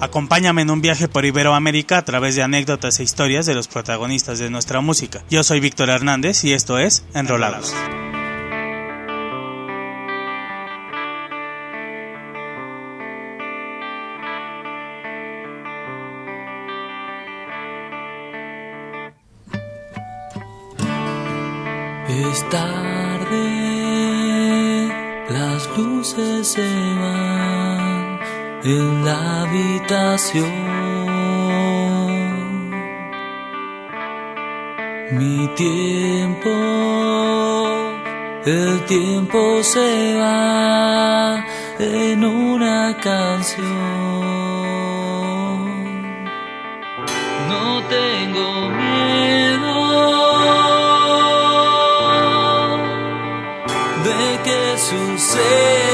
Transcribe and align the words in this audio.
Acompáñame 0.00 0.62
en 0.62 0.70
un 0.70 0.80
viaje 0.80 1.08
por 1.08 1.24
Iberoamérica 1.24 1.98
a 1.98 2.04
través 2.04 2.36
de 2.36 2.42
anécdotas 2.42 3.00
e 3.00 3.02
historias 3.02 3.46
de 3.46 3.54
los 3.54 3.66
protagonistas 3.66 4.38
de 4.38 4.48
nuestra 4.48 4.80
música. 4.80 5.24
Yo 5.28 5.42
soy 5.42 5.58
Víctor 5.58 5.90
Hernández 5.90 6.44
y 6.44 6.52
esto 6.52 6.78
es 6.78 7.04
Enrolados. 7.14 7.74
Es 22.08 22.48
tarde, 22.50 23.38
las 25.28 25.68
luces 25.76 26.48
se 26.48 26.62
van 26.62 27.87
en 28.64 29.04
la 29.04 29.42
habitación. 29.42 30.78
Mi 35.12 35.48
tiempo, 35.56 36.50
el 38.44 38.84
tiempo 38.84 39.62
se 39.62 40.14
va 40.18 41.44
en 41.78 42.24
una 42.24 42.96
canción. 43.00 43.64
No 47.48 47.82
tengo 47.88 48.68
miedo 48.70 49.74
de 54.04 54.38
que 54.44 54.78
suceda. 54.78 55.87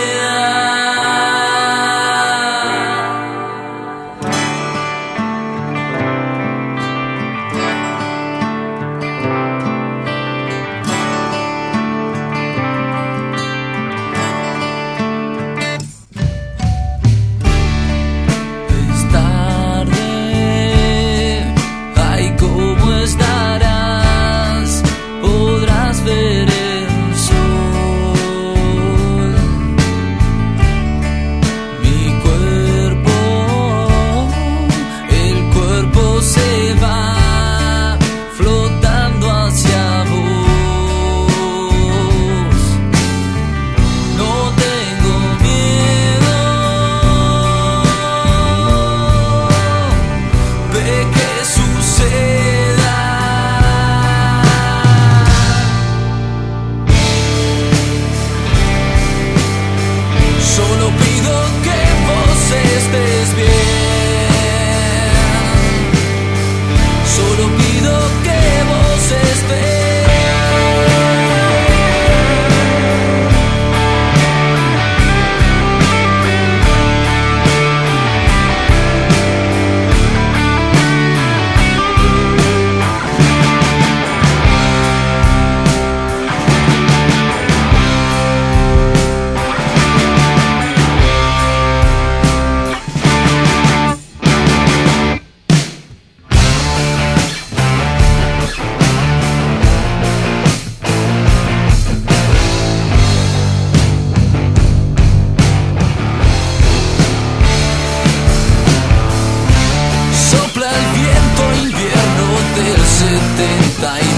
79 113.84 114.13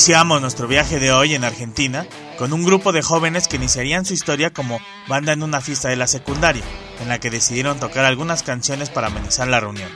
Iniciamos 0.00 0.40
nuestro 0.40 0.66
viaje 0.66 0.98
de 0.98 1.12
hoy 1.12 1.34
en 1.34 1.44
Argentina 1.44 2.06
con 2.38 2.54
un 2.54 2.64
grupo 2.64 2.90
de 2.90 3.02
jóvenes 3.02 3.48
que 3.48 3.56
iniciarían 3.56 4.06
su 4.06 4.14
historia 4.14 4.48
como 4.48 4.80
banda 5.08 5.34
en 5.34 5.42
una 5.42 5.60
fiesta 5.60 5.90
de 5.90 5.96
la 5.96 6.06
secundaria, 6.06 6.64
en 7.02 7.10
la 7.10 7.20
que 7.20 7.28
decidieron 7.28 7.78
tocar 7.78 8.06
algunas 8.06 8.42
canciones 8.42 8.88
para 8.88 9.08
amenizar 9.08 9.46
la 9.46 9.60
reunión. 9.60 9.90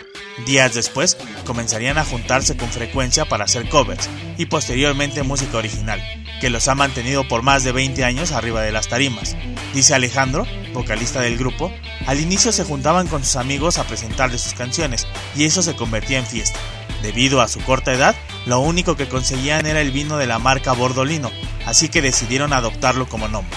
Días 0.44 0.74
después, 0.74 1.16
comenzarían 1.46 1.96
a 1.96 2.04
juntarse 2.04 2.54
con 2.54 2.68
frecuencia 2.68 3.24
para 3.24 3.44
hacer 3.44 3.66
covers 3.70 4.10
y 4.36 4.44
posteriormente 4.44 5.22
música 5.22 5.56
original, 5.56 6.02
que 6.38 6.50
los 6.50 6.68
ha 6.68 6.74
mantenido 6.74 7.26
por 7.26 7.40
más 7.40 7.64
de 7.64 7.72
20 7.72 8.04
años 8.04 8.32
arriba 8.32 8.60
de 8.60 8.72
las 8.72 8.88
tarimas. 8.88 9.38
Dice 9.72 9.94
Alejandro, 9.94 10.46
vocalista 10.74 11.22
del 11.22 11.38
grupo, 11.38 11.72
al 12.06 12.20
inicio 12.20 12.52
se 12.52 12.64
juntaban 12.64 13.06
con 13.06 13.24
sus 13.24 13.36
amigos 13.36 13.78
a 13.78 13.84
presentarles 13.84 14.42
sus 14.42 14.52
canciones 14.52 15.06
y 15.34 15.44
eso 15.44 15.62
se 15.62 15.74
convertía 15.74 16.18
en 16.18 16.26
fiesta. 16.26 16.58
Debido 17.00 17.40
a 17.40 17.48
su 17.48 17.60
corta 17.60 17.94
edad, 17.94 18.14
lo 18.46 18.60
único 18.60 18.96
que 18.96 19.08
conseguían 19.08 19.66
era 19.66 19.80
el 19.80 19.90
vino 19.90 20.16
de 20.16 20.26
la 20.26 20.38
marca 20.38 20.72
Bordolino, 20.72 21.30
así 21.66 21.88
que 21.88 22.02
decidieron 22.02 22.52
adoptarlo 22.52 23.08
como 23.08 23.28
nombre. 23.28 23.56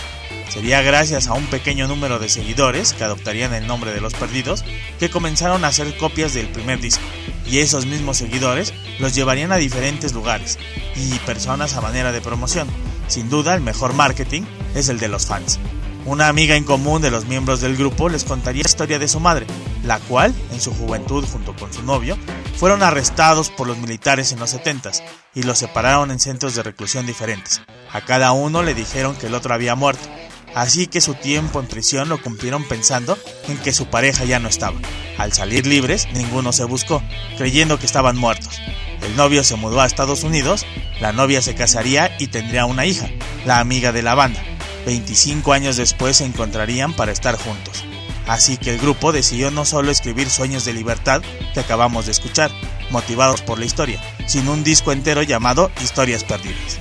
Sería 0.49 0.81
gracias 0.81 1.27
a 1.27 1.33
un 1.33 1.45
pequeño 1.47 1.87
número 1.87 2.19
de 2.19 2.29
seguidores 2.29 2.93
que 2.93 3.03
adoptarían 3.03 3.53
el 3.53 3.67
nombre 3.67 3.91
de 3.91 4.01
los 4.01 4.13
perdidos 4.13 4.63
que 4.99 5.09
comenzaron 5.09 5.63
a 5.63 5.67
hacer 5.67 5.95
copias 5.97 6.33
del 6.33 6.47
primer 6.47 6.79
disco, 6.79 7.03
y 7.45 7.59
esos 7.59 7.85
mismos 7.85 8.17
seguidores 8.17 8.73
los 8.99 9.13
llevarían 9.13 9.51
a 9.51 9.57
diferentes 9.57 10.13
lugares 10.13 10.57
y 10.95 11.13
personas 11.19 11.75
a 11.75 11.81
manera 11.81 12.11
de 12.11 12.21
promoción. 12.21 12.67
Sin 13.07 13.29
duda, 13.29 13.55
el 13.55 13.61
mejor 13.61 13.93
marketing 13.93 14.43
es 14.73 14.89
el 14.89 14.99
de 14.99 15.09
los 15.09 15.25
fans. 15.27 15.59
Una 16.05 16.29
amiga 16.29 16.55
en 16.55 16.63
común 16.63 17.01
de 17.01 17.11
los 17.11 17.25
miembros 17.25 17.59
del 17.59 17.75
grupo 17.75 18.07
les 18.07 18.23
contaría 18.23 18.63
la 18.63 18.69
historia 18.69 18.97
de 18.97 19.09
su 19.09 19.19
madre, 19.19 19.45
la 19.83 19.99
cual, 19.99 20.33
en 20.51 20.61
su 20.61 20.73
juventud 20.73 21.25
junto 21.25 21.53
con 21.53 21.73
su 21.73 21.83
novio, 21.83 22.17
fueron 22.57 22.81
arrestados 22.81 23.49
por 23.49 23.67
los 23.67 23.77
militares 23.77 24.31
en 24.31 24.39
los 24.39 24.49
70 24.49 24.91
y 25.35 25.43
los 25.43 25.59
separaron 25.59 26.11
en 26.11 26.19
centros 26.19 26.55
de 26.55 26.63
reclusión 26.63 27.05
diferentes. 27.05 27.61
A 27.91 28.01
cada 28.01 28.31
uno 28.31 28.63
le 28.63 28.73
dijeron 28.73 29.15
que 29.15 29.27
el 29.27 29.35
otro 29.35 29.53
había 29.53 29.75
muerto, 29.75 30.09
así 30.55 30.87
que 30.87 30.99
su 30.99 31.13
tiempo 31.13 31.59
en 31.59 31.67
prisión 31.67 32.09
lo 32.09 32.21
cumplieron 32.21 32.63
pensando 32.63 33.17
en 33.47 33.57
que 33.57 33.73
su 33.73 33.87
pareja 33.87 34.25
ya 34.25 34.39
no 34.39 34.49
estaba. 34.49 34.77
Al 35.17 35.33
salir 35.33 35.67
libres, 35.67 36.07
ninguno 36.13 36.51
se 36.51 36.63
buscó, 36.63 37.03
creyendo 37.37 37.77
que 37.79 37.85
estaban 37.85 38.17
muertos. 38.17 38.59
El 39.03 39.15
novio 39.15 39.43
se 39.43 39.55
mudó 39.55 39.79
a 39.81 39.85
Estados 39.85 40.23
Unidos, 40.23 40.65
la 40.99 41.13
novia 41.13 41.43
se 41.43 41.53
casaría 41.53 42.15
y 42.19 42.27
tendría 42.27 42.65
una 42.65 42.85
hija, 42.85 43.07
la 43.45 43.59
amiga 43.59 43.91
de 43.91 44.01
la 44.01 44.15
banda. 44.15 44.41
25 44.87 45.53
años 45.53 45.77
después 45.77 46.17
se 46.17 46.25
encontrarían 46.25 46.93
para 46.93 47.11
estar 47.11 47.35
juntos. 47.37 47.85
Así 48.27 48.57
que 48.57 48.71
el 48.71 48.79
grupo 48.79 49.11
decidió 49.11 49.51
no 49.51 49.63
solo 49.63 49.89
escribir 49.89 50.29
Sueños 50.29 50.65
de 50.65 50.73
Libertad, 50.73 51.21
que 51.53 51.59
acabamos 51.59 52.05
de 52.05 52.11
escuchar, 52.11 52.51
motivados 52.91 53.41
por 53.41 53.57
la 53.57 53.65
historia, 53.65 54.01
sino 54.27 54.51
un 54.53 54.63
disco 54.63 54.91
entero 54.91 55.23
llamado 55.23 55.71
Historias 55.81 56.23
Perdidas. 56.23 56.79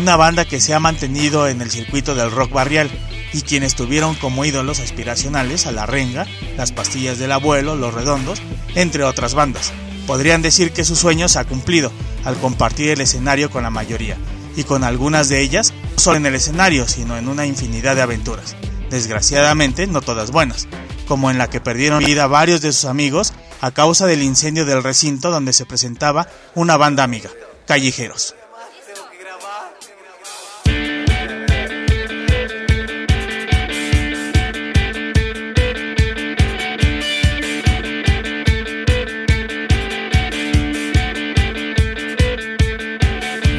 Una 0.00 0.16
banda 0.16 0.44
que 0.44 0.60
se 0.60 0.74
ha 0.74 0.80
mantenido 0.80 1.48
en 1.48 1.60
el 1.62 1.70
circuito 1.70 2.14
del 2.14 2.30
rock 2.30 2.52
barrial 2.52 2.90
y 3.32 3.42
quienes 3.42 3.74
tuvieron 3.76 4.14
como 4.16 4.44
ídolos 4.44 4.80
aspiracionales 4.80 5.66
a 5.66 5.72
La 5.72 5.86
Renga, 5.86 6.26
Las 6.56 6.72
Pastillas 6.72 7.18
del 7.18 7.32
Abuelo, 7.32 7.76
Los 7.76 7.94
Redondos, 7.94 8.42
entre 8.74 9.04
otras 9.04 9.34
bandas. 9.34 9.72
Podrían 10.06 10.42
decir 10.42 10.72
que 10.72 10.84
su 10.84 10.96
sueño 10.96 11.28
se 11.28 11.38
ha 11.38 11.44
cumplido 11.44 11.92
al 12.24 12.36
compartir 12.36 12.90
el 12.90 13.00
escenario 13.00 13.50
con 13.50 13.62
la 13.62 13.70
mayoría, 13.70 14.16
y 14.56 14.64
con 14.64 14.82
algunas 14.82 15.28
de 15.28 15.40
ellas 15.40 15.72
no 15.92 15.98
solo 15.98 16.16
en 16.16 16.26
el 16.26 16.34
escenario, 16.34 16.88
sino 16.88 17.16
en 17.16 17.28
una 17.28 17.46
infinidad 17.46 17.94
de 17.94 18.02
aventuras. 18.02 18.56
Desgraciadamente, 18.90 19.86
no 19.86 20.00
todas 20.00 20.32
buenas, 20.32 20.66
como 21.06 21.30
en 21.30 21.38
la 21.38 21.48
que 21.48 21.60
perdieron 21.60 22.04
vida 22.04 22.26
varios 22.26 22.60
de 22.60 22.72
sus 22.72 22.86
amigos 22.86 23.32
a 23.60 23.70
causa 23.70 24.06
del 24.06 24.22
incendio 24.22 24.66
del 24.66 24.82
recinto 24.82 25.30
donde 25.30 25.52
se 25.52 25.64
presentaba 25.64 26.26
una 26.56 26.76
banda 26.76 27.04
amiga, 27.04 27.30
Callejeros. 27.66 28.34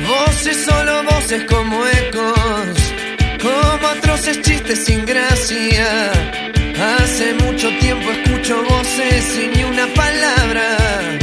Voces 0.07 0.65
solo 0.65 1.03
voces 1.03 1.45
como 1.45 1.85
ecos, 1.87 2.80
como 3.41 3.87
atroces 3.87 4.41
chistes 4.41 4.85
sin 4.85 5.05
gracia. 5.05 6.11
Hace 6.97 7.33
mucho 7.33 7.69
tiempo 7.79 8.11
escucho 8.11 8.63
voces 8.63 9.23
sin 9.23 9.51
ni 9.51 9.63
una 9.63 9.87
palabra. 9.87 11.19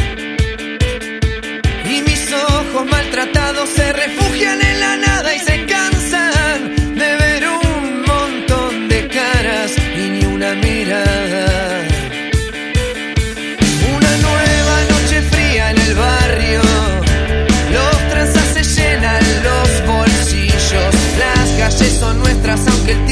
Y 1.84 2.02
mis 2.02 2.32
ojos 2.32 2.86
maltratados 2.86 3.68
se 3.70 3.92
refugian 3.92 4.60
en 4.62 4.80
la 4.80 4.96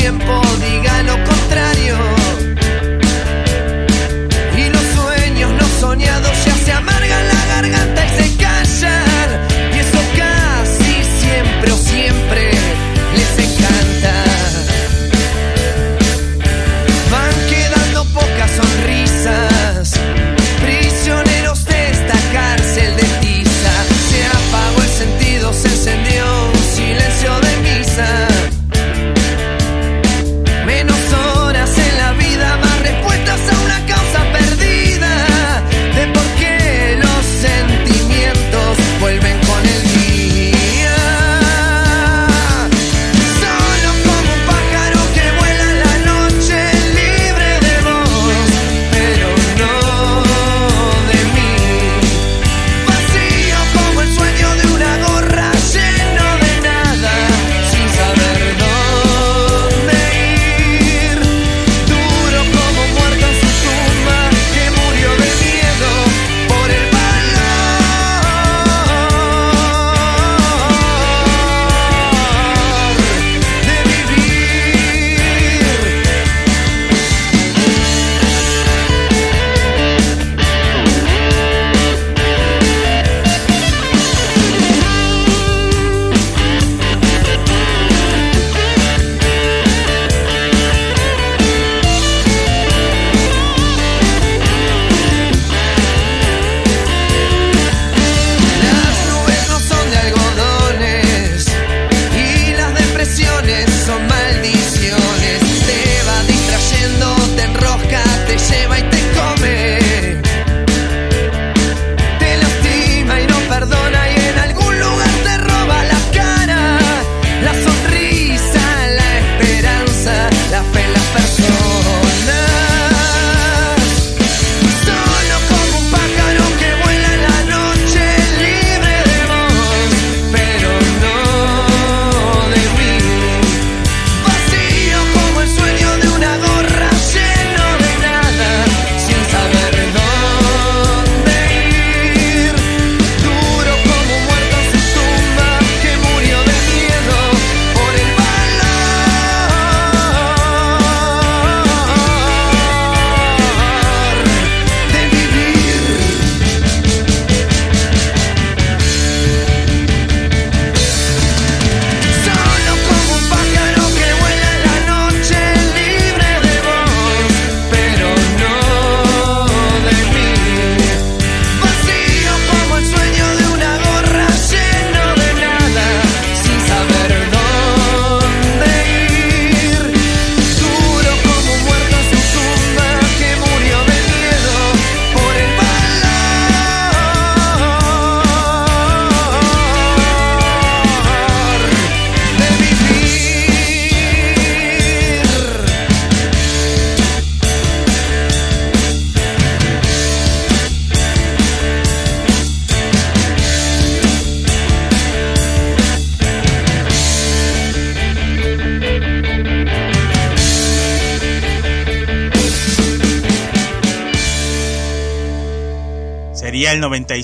tiempo 0.07 0.46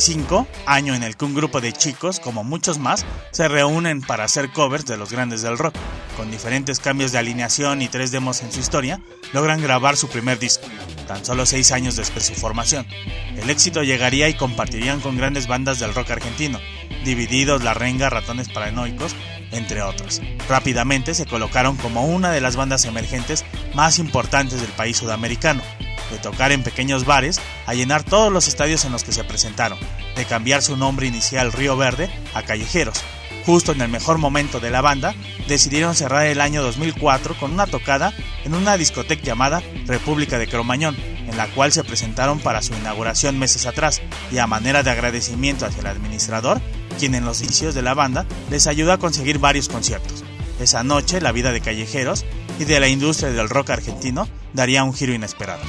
95, 0.03 0.49
año 0.67 0.95
en 0.97 1.05
el 1.05 1.17
que 1.17 1.25
un 1.25 1.35
grupo 1.35 1.61
de 1.61 1.73
chicos, 1.73 2.19
como 2.19 2.43
muchos 2.43 2.79
más, 2.79 3.07
se 3.31 3.47
reúnen 3.47 4.03
para 4.03 4.25
hacer 4.25 4.51
covers 4.51 4.85
de 4.85 4.97
los 4.97 5.13
grandes 5.13 5.43
del 5.43 5.59
rock. 5.59 5.77
Con 6.17 6.29
diferentes 6.29 6.81
cambios 6.81 7.13
de 7.13 7.19
alineación 7.19 7.83
y 7.83 7.89
tres 7.89 8.11
demos 8.11 8.43
en 8.43 8.51
su 8.51 8.59
historia, 8.59 9.01
logran 9.33 9.63
grabar 9.63 9.97
su 9.97 10.09
primer 10.09 10.41
disco, 10.41 10.67
tan 11.07 11.25
solo 11.25 11.47
seis 11.47 11.71
años 11.71 11.95
después 11.95 12.27
de 12.27 12.35
su 12.35 12.41
formación. 12.41 12.85
El 13.37 13.49
éxito 13.49 13.85
llegaría 13.85 14.29
y 14.29 14.35
compartirían 14.35 15.01
con 15.01 15.17
grandes 15.17 15.47
bandas 15.47 15.79
del 15.79 15.95
rock 15.95 16.11
argentino, 16.11 16.59
Divididos, 17.05 17.63
La 17.63 17.75
Renga, 17.75 18.11
Ratones 18.11 18.49
Paranoicos, 18.49 19.15
entre 19.53 19.83
otros. 19.83 20.21
Rápidamente 20.49 21.15
se 21.15 21.27
colocaron 21.27 21.77
como 21.77 22.07
una 22.07 22.33
de 22.33 22.41
las 22.41 22.57
bandas 22.57 22.85
emergentes 22.87 23.45
más 23.75 24.01
importantes 24.01 24.61
del 24.61 24.71
país 24.73 24.97
sudamericano, 24.97 25.63
de 26.13 26.19
tocar 26.19 26.53
en 26.53 26.63
pequeños 26.63 27.05
bares 27.05 27.41
a 27.67 27.75
llenar 27.75 28.05
todos 28.05 28.33
los 28.33 28.47
estadios 28.47 28.85
en 28.85 28.93
los 28.93 29.03
que 29.03 29.13
se 29.13 29.25
presentaron, 29.25 29.79
de 30.15 30.25
cambiar 30.25 30.63
su 30.63 30.77
nombre 30.77 31.07
inicial 31.07 31.53
Río 31.53 31.77
Verde 31.77 32.11
a 32.35 32.43
Callejeros. 32.43 33.03
Justo 33.45 33.73
en 33.73 33.81
el 33.81 33.89
mejor 33.89 34.19
momento 34.19 34.61
de 34.61 34.71
la 34.71 34.83
banda, 34.83 35.15
decidieron 35.49 35.97
cerrar 35.97 36.27
el 36.27 36.41
año 36.41 36.63
2004 36.63 37.37
con 37.37 37.53
una 37.53 37.67
tocada 37.67 38.13
en 38.45 38.55
una 38.55 38.77
discoteca 38.77 39.23
llamada 39.23 39.63
República 39.87 40.39
de 40.39 40.47
Cromañón, 40.47 40.97
en 41.27 41.37
la 41.37 41.49
cual 41.49 41.73
se 41.73 41.83
presentaron 41.83 42.39
para 42.39 42.63
su 42.63 42.73
inauguración 42.75 43.39
meses 43.39 43.67
atrás, 43.67 44.01
y 44.31 44.39
a 44.39 44.47
manera 44.47 44.85
de 44.85 44.91
agradecimiento 44.91 45.67
hacia 45.67 45.81
el 45.81 45.87
administrador, 45.89 46.61
quien 46.99 47.17
en 47.17 47.25
los 47.25 47.43
inicios 47.43 47.75
de 47.75 47.83
la 47.83 47.95
banda 47.95 48.27
les 48.51 48.69
ayudó 48.69 48.93
a 48.93 48.99
conseguir 48.99 49.39
varios 49.39 49.69
conciertos. 49.69 50.23
Esa 50.61 50.85
noche, 50.85 51.21
la 51.21 51.33
vida 51.33 51.51
de 51.51 51.61
callejeros 51.61 52.25
y 52.61 52.65
de 52.65 52.79
la 52.79 52.89
industria 52.89 53.33
del 53.33 53.49
rock 53.49 53.71
argentino 53.71 54.29
daría 54.53 54.85
un 54.85 54.95
giro 54.95 55.15
inesperado. 55.15 55.63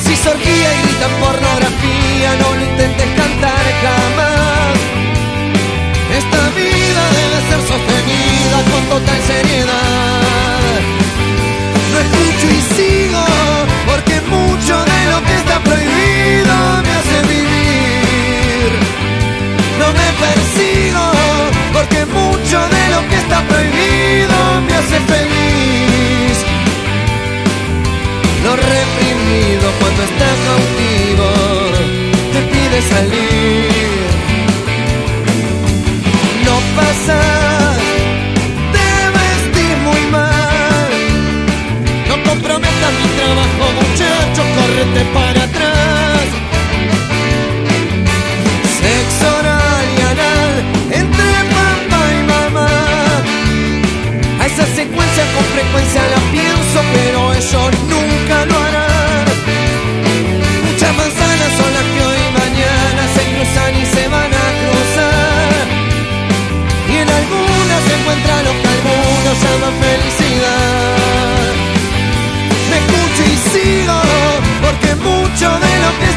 Si 0.00 0.14
orgía 0.28 0.74
y 0.74 0.82
gritan 0.82 1.10
pornografía, 1.18 2.36
no 2.40 2.54
lo 2.54 2.62
intentes 2.62 3.06
cantar 3.16 3.64
jamás. 3.82 4.78
Esta 6.16 6.42
vida 6.54 7.02
debe 7.18 7.38
ser 7.48 7.60
sostenida 7.66 8.58
con 8.70 8.82
total 8.90 9.20
seriedad. 9.26 10.80
No 11.92 11.98
escucho 11.98 12.46
y 12.46 12.60
sigo, 12.76 13.24
porque 13.86 14.20
mucho 14.20 14.84
de 14.84 15.00
lo 15.10 15.18
que 15.26 15.34
está 15.34 15.58
prohibido 15.64 16.54
me 16.84 16.92
hace 16.98 17.18
vivir. 17.34 18.70
No 19.80 19.88
me 19.98 20.08
persigo, 20.22 21.04
porque 21.72 22.06
mucho 22.06 22.58
de 22.68 22.88
lo 22.94 23.00
que 23.08 23.16
está 23.16 23.42
prohibido 23.48 24.60
me 24.64 24.74
hace 24.74 25.00
feliz. 25.10 25.27
echarte 44.78 45.04
para 45.12 45.42
atrás. 45.42 46.26
Sexo 48.80 49.36
oral 49.38 49.84
y 49.96 50.00
anal 50.12 50.52
entre 50.92 51.30
papá 51.54 52.02
y 52.12 52.22
mamá. 52.26 52.68
A 54.40 54.46
esa 54.46 54.66
secuencia 54.66 55.24
con 55.34 55.44
frecuencia 55.54 56.02
la 56.02 56.20
pienso, 56.32 56.80
pero 56.94 57.32
eso 57.32 57.70
nunca. 57.88 58.07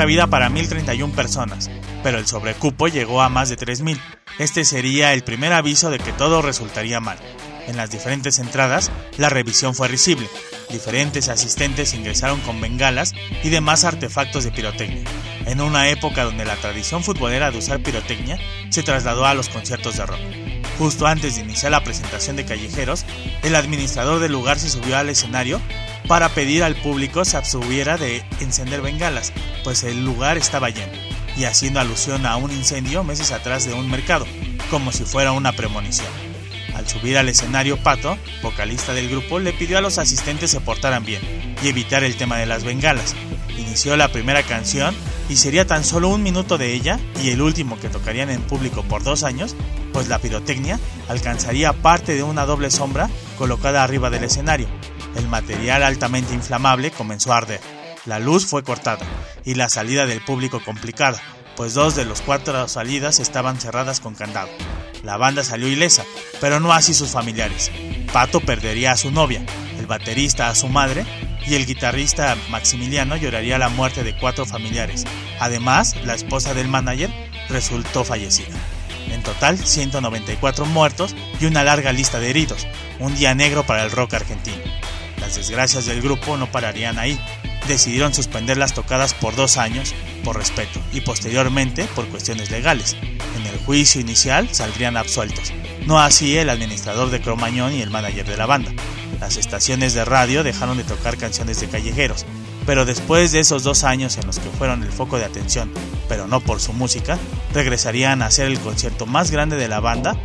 cabida 0.00 0.28
para 0.28 0.48
1.031 0.48 1.12
personas, 1.12 1.70
pero 2.02 2.16
el 2.16 2.26
sobrecupo 2.26 2.88
llegó 2.88 3.20
a 3.20 3.28
más 3.28 3.50
de 3.50 3.58
3.000. 3.58 4.00
Este 4.38 4.64
sería 4.64 5.12
el 5.12 5.22
primer 5.22 5.52
aviso 5.52 5.90
de 5.90 5.98
que 5.98 6.14
todo 6.14 6.40
resultaría 6.40 7.00
mal. 7.00 7.18
En 7.66 7.76
las 7.76 7.90
diferentes 7.90 8.38
entradas, 8.38 8.90
la 9.18 9.28
revisión 9.28 9.74
fue 9.74 9.88
risible. 9.88 10.26
Diferentes 10.72 11.28
asistentes 11.28 11.94
ingresaron 11.94 12.40
con 12.40 12.60
bengalas 12.60 13.14
y 13.42 13.48
demás 13.48 13.84
artefactos 13.84 14.44
de 14.44 14.52
pirotecnia, 14.52 15.02
en 15.46 15.60
una 15.60 15.88
época 15.88 16.24
donde 16.24 16.44
la 16.44 16.56
tradición 16.56 17.02
futbolera 17.02 17.50
de 17.50 17.58
usar 17.58 17.80
pirotecnia 17.80 18.38
se 18.70 18.82
trasladó 18.82 19.26
a 19.26 19.34
los 19.34 19.48
conciertos 19.48 19.96
de 19.96 20.06
rock. 20.06 20.20
Justo 20.78 21.06
antes 21.06 21.34
de 21.34 21.42
iniciar 21.42 21.72
la 21.72 21.84
presentación 21.84 22.36
de 22.36 22.44
Callejeros, 22.44 23.04
el 23.42 23.54
administrador 23.56 24.20
del 24.20 24.32
lugar 24.32 24.58
se 24.58 24.70
subió 24.70 24.96
al 24.96 25.10
escenario 25.10 25.60
para 26.08 26.30
pedir 26.30 26.62
al 26.62 26.76
público 26.76 27.24
se 27.24 27.36
abstuviera 27.36 27.96
de 27.96 28.24
encender 28.40 28.80
bengalas, 28.80 29.32
pues 29.62 29.82
el 29.84 30.04
lugar 30.04 30.38
estaba 30.38 30.70
lleno, 30.70 30.92
y 31.36 31.44
haciendo 31.44 31.80
alusión 31.80 32.24
a 32.26 32.36
un 32.36 32.50
incendio 32.50 33.04
meses 33.04 33.32
atrás 33.32 33.66
de 33.66 33.74
un 33.74 33.90
mercado, 33.90 34.26
como 34.70 34.92
si 34.92 35.04
fuera 35.04 35.32
una 35.32 35.52
premonición. 35.52 36.29
Al 36.80 36.88
subir 36.88 37.18
al 37.18 37.28
escenario, 37.28 37.76
Pato, 37.76 38.16
vocalista 38.42 38.94
del 38.94 39.10
grupo, 39.10 39.38
le 39.38 39.52
pidió 39.52 39.76
a 39.76 39.82
los 39.82 39.98
asistentes 39.98 40.50
se 40.50 40.62
portaran 40.62 41.04
bien 41.04 41.20
y 41.62 41.68
evitar 41.68 42.04
el 42.04 42.16
tema 42.16 42.38
de 42.38 42.46
las 42.46 42.64
bengalas. 42.64 43.14
Inició 43.50 43.98
la 43.98 44.08
primera 44.08 44.42
canción 44.44 44.94
y 45.28 45.36
sería 45.36 45.66
tan 45.66 45.84
solo 45.84 46.08
un 46.08 46.22
minuto 46.22 46.56
de 46.56 46.72
ella 46.72 46.98
y 47.22 47.32
el 47.32 47.42
último 47.42 47.78
que 47.78 47.90
tocarían 47.90 48.30
en 48.30 48.40
público 48.40 48.82
por 48.82 49.02
dos 49.02 49.24
años, 49.24 49.56
pues 49.92 50.08
la 50.08 50.20
pirotecnia 50.20 50.80
alcanzaría 51.08 51.74
parte 51.74 52.14
de 52.14 52.22
una 52.22 52.46
doble 52.46 52.70
sombra 52.70 53.10
colocada 53.36 53.84
arriba 53.84 54.08
del 54.08 54.24
escenario. 54.24 54.66
El 55.16 55.28
material 55.28 55.82
altamente 55.82 56.32
inflamable 56.32 56.92
comenzó 56.92 57.34
a 57.34 57.36
arder. 57.36 57.60
La 58.06 58.18
luz 58.20 58.46
fue 58.46 58.64
cortada 58.64 59.04
y 59.44 59.52
la 59.52 59.68
salida 59.68 60.06
del 60.06 60.24
público 60.24 60.62
complicada, 60.64 61.20
pues 61.60 61.74
dos 61.74 61.94
de 61.94 62.06
los 62.06 62.22
cuatro 62.22 62.66
salidas 62.68 63.20
estaban 63.20 63.60
cerradas 63.60 64.00
con 64.00 64.14
candado. 64.14 64.48
La 65.02 65.18
banda 65.18 65.44
salió 65.44 65.68
ilesa, 65.68 66.06
pero 66.40 66.58
no 66.58 66.72
así 66.72 66.94
sus 66.94 67.10
familiares. 67.10 67.70
Pato 68.14 68.40
perdería 68.40 68.92
a 68.92 68.96
su 68.96 69.10
novia, 69.10 69.44
el 69.78 69.86
baterista 69.86 70.48
a 70.48 70.54
su 70.54 70.68
madre 70.68 71.04
y 71.46 71.56
el 71.56 71.66
guitarrista 71.66 72.34
Maximiliano 72.48 73.14
lloraría 73.14 73.58
la 73.58 73.68
muerte 73.68 74.04
de 74.04 74.16
cuatro 74.16 74.46
familiares. 74.46 75.04
Además, 75.38 75.96
la 76.06 76.14
esposa 76.14 76.54
del 76.54 76.68
manager 76.68 77.10
resultó 77.50 78.06
fallecida. 78.06 78.56
En 79.10 79.22
total, 79.22 79.58
194 79.58 80.64
muertos 80.64 81.14
y 81.42 81.44
una 81.44 81.62
larga 81.62 81.92
lista 81.92 82.20
de 82.20 82.30
heridos. 82.30 82.66
Un 83.00 83.14
día 83.16 83.34
negro 83.34 83.66
para 83.66 83.82
el 83.82 83.90
rock 83.90 84.14
argentino. 84.14 84.62
Las 85.20 85.36
desgracias 85.36 85.84
del 85.84 86.00
grupo 86.00 86.38
no 86.38 86.50
pararían 86.50 86.98
ahí. 86.98 87.20
Decidieron 87.68 88.14
suspender 88.14 88.56
las 88.56 88.74
tocadas 88.74 89.14
por 89.14 89.36
dos 89.36 89.56
años 89.56 89.94
por 90.24 90.36
respeto 90.36 90.80
y 90.92 91.00
posteriormente 91.00 91.86
por 91.94 92.08
cuestiones 92.08 92.50
legales. 92.50 92.96
En 93.36 93.46
el 93.46 93.58
juicio 93.64 94.00
inicial 94.00 94.48
saldrían 94.52 94.96
absueltos. 94.96 95.52
No 95.86 96.00
así 96.00 96.36
el 96.36 96.50
administrador 96.50 97.10
de 97.10 97.20
Cromañón 97.20 97.72
y 97.72 97.82
el 97.82 97.90
manager 97.90 98.26
de 98.26 98.36
la 98.36 98.46
banda. 98.46 98.72
Las 99.20 99.36
estaciones 99.36 99.94
de 99.94 100.04
radio 100.04 100.42
dejaron 100.42 100.78
de 100.78 100.84
tocar 100.84 101.16
canciones 101.16 101.60
de 101.60 101.68
callejeros, 101.68 102.26
pero 102.66 102.84
después 102.84 103.32
de 103.32 103.40
esos 103.40 103.62
dos 103.62 103.84
años 103.84 104.16
en 104.16 104.26
los 104.26 104.38
que 104.38 104.50
fueron 104.50 104.82
el 104.82 104.92
foco 104.92 105.18
de 105.18 105.24
atención, 105.24 105.70
pero 106.08 106.26
no 106.26 106.40
por 106.40 106.60
su 106.60 106.72
música, 106.72 107.18
regresarían 107.52 108.22
a 108.22 108.26
hacer 108.26 108.46
el 108.46 108.60
concierto 108.60 109.06
más 109.06 109.30
grande 109.30 109.56
de 109.56 109.68
la 109.68 109.80
banda 109.80 110.16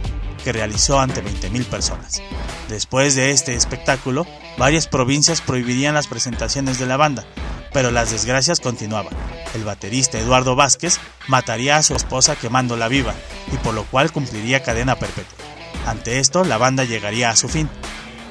realizó 0.51 0.99
ante 0.99 1.23
20.000 1.23 1.65
personas. 1.65 2.21
Después 2.69 3.15
de 3.15 3.31
este 3.31 3.55
espectáculo, 3.55 4.25
varias 4.58 4.88
provincias 4.88 5.41
prohibirían 5.41 5.93
las 5.93 6.08
presentaciones 6.08 6.79
de 6.79 6.86
la 6.86 6.97
banda, 6.97 7.25
pero 7.73 7.91
las 7.91 8.12
desgracias 8.12 8.60
continuaban. 8.60 9.13
El 9.53 9.63
baterista 9.63 10.19
Eduardo 10.19 10.55
Vázquez 10.55 10.99
mataría 11.27 11.77
a 11.77 11.84
su 11.84 11.95
esposa 11.95 12.36
quemándola 12.36 12.88
viva, 12.88 13.13
y 13.51 13.58
por 13.58 13.73
lo 13.73 13.84
cual 13.86 14.12
cumpliría 14.12 14.63
cadena 14.63 14.97
perpetua. 14.97 15.38
Ante 15.86 16.19
esto, 16.19 16.43
la 16.43 16.58
banda 16.58 16.84
llegaría 16.84 17.29
a 17.29 17.36
su 17.36 17.47
fin, 17.47 17.69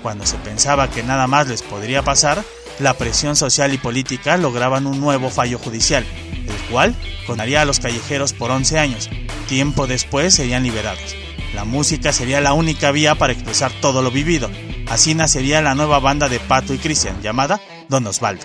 cuando 0.05 0.27
se 0.27 0.37
pensaba 0.37 0.90
que 0.90 1.03
nada 1.03 1.27
más 1.27 1.48
les 1.48 1.62
podría 1.62 2.03
pasar, 2.03 2.44
la 2.79 2.92
presión 2.92 3.37
social 3.37 3.72
y 3.72 3.79
política 3.79 4.37
lograban 4.37 4.87
un 4.87 5.00
nuevo 5.00 5.31
fallo 5.31 5.59
judicial, 5.59 6.05
el 6.46 6.70
cual 6.70 6.94
condenaría 7.27 7.62
a 7.62 7.64
los 7.64 7.81
callejeros 7.81 8.35
por 8.35 8.50
11 8.50 8.79
años. 8.79 9.09
Tiempo 9.48 9.87
después 9.87 10.35
serían 10.35 10.62
liberados. 10.62 11.16
La 11.55 11.64
música 11.64 12.12
sería 12.12 12.40
la 12.40 12.53
única 12.53 12.90
vía 12.90 13.14
para 13.14 13.33
expresar 13.33 13.71
todo 13.81 14.03
lo 14.03 14.11
vivido. 14.11 14.51
Así 14.88 15.14
nacería 15.14 15.62
la 15.62 15.77
nueva 15.77 16.01
banda 16.01 16.29
de 16.29 16.40
Pato 16.40 16.75
y 16.75 16.79
Cristian, 16.79 17.23
llamada 17.23 17.61
Don 17.88 18.05
Osvaldo. 18.07 18.45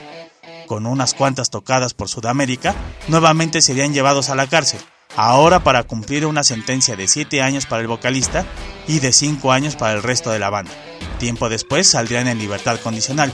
Con 0.67 0.85
unas 0.85 1.15
cuantas 1.15 1.49
tocadas 1.49 1.95
por 1.95 2.07
Sudamérica, 2.07 2.75
nuevamente 3.07 3.61
serían 3.61 3.93
llevados 3.93 4.29
a 4.29 4.35
la 4.35 4.45
cárcel, 4.45 4.79
ahora 5.15 5.63
para 5.63 5.83
cumplir 5.83 6.27
una 6.27 6.43
sentencia 6.43 6.95
de 6.95 7.07
7 7.07 7.41
años 7.41 7.65
para 7.65 7.81
el 7.81 7.87
vocalista 7.87 8.45
y 8.87 8.99
de 8.99 9.11
5 9.11 9.51
años 9.51 9.75
para 9.75 9.93
el 9.93 10.03
resto 10.03 10.29
de 10.29 10.37
la 10.37 10.51
banda. 10.51 10.71
Tiempo 11.17 11.49
después 11.49 11.87
saldrían 11.89 12.27
en 12.27 12.37
libertad 12.37 12.79
condicional. 12.79 13.33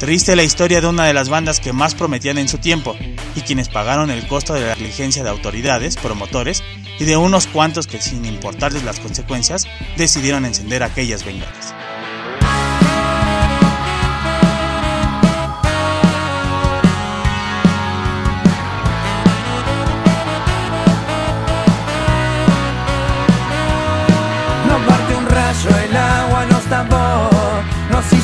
Triste 0.00 0.34
la 0.34 0.42
historia 0.42 0.80
de 0.80 0.88
una 0.88 1.06
de 1.06 1.14
las 1.14 1.28
bandas 1.28 1.60
que 1.60 1.72
más 1.72 1.94
prometían 1.94 2.38
en 2.38 2.48
su 2.48 2.58
tiempo 2.58 2.96
y 3.36 3.42
quienes 3.42 3.68
pagaron 3.68 4.10
el 4.10 4.26
costo 4.26 4.54
de 4.54 4.66
la 4.66 4.74
diligencia 4.74 5.22
de 5.22 5.30
autoridades, 5.30 5.96
promotores 5.96 6.64
y 6.98 7.04
de 7.04 7.16
unos 7.16 7.46
cuantos 7.46 7.86
que 7.86 8.00
sin 8.00 8.24
importarles 8.24 8.84
las 8.84 9.00
consecuencias 9.00 9.66
decidieron 9.96 10.44
encender 10.44 10.82
aquellas 10.82 11.24
bengalas. 11.24 11.74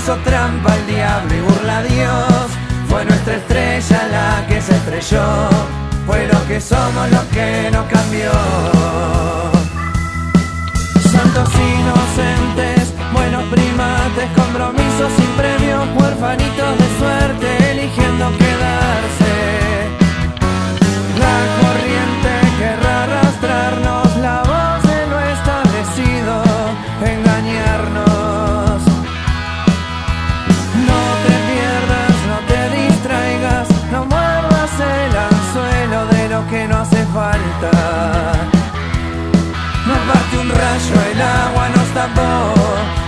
hizo 0.04 0.16
trampa 0.18 0.74
el 0.76 0.87
diablo 0.87 1.34
y 1.34 1.40
burla 1.40 1.78
a 1.78 1.82
Dios. 1.82 2.50
Fue 2.88 3.04
nuestra 3.06 3.37
estrella 3.37 4.08
la 4.08 4.46
que 4.46 4.60
se 4.60 4.74
estrelló. 4.76 5.48
Fue 6.06 6.26
lo 6.26 6.46
que 6.46 6.60
somos 6.60 7.10
lo 7.10 7.28
que 7.30 7.70
nos 7.72 7.86
cambió. 7.86 8.30
Santos 11.12 11.48
inocentes, 11.54 12.92
buenos 13.12 13.44
primates, 13.44 14.28
compromisos 14.36 15.12
sin 15.16 15.30
premios, 15.36 15.82
huérfanitos 15.96 16.78
de 16.78 16.98
suerte, 16.98 17.70
eligiendo 17.72 18.36
quedarse. 18.36 19.23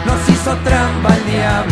Nos 0.06 0.28
hizo 0.28 0.56
trampa 0.64 1.14
el 1.14 1.26
diablo 1.26 1.65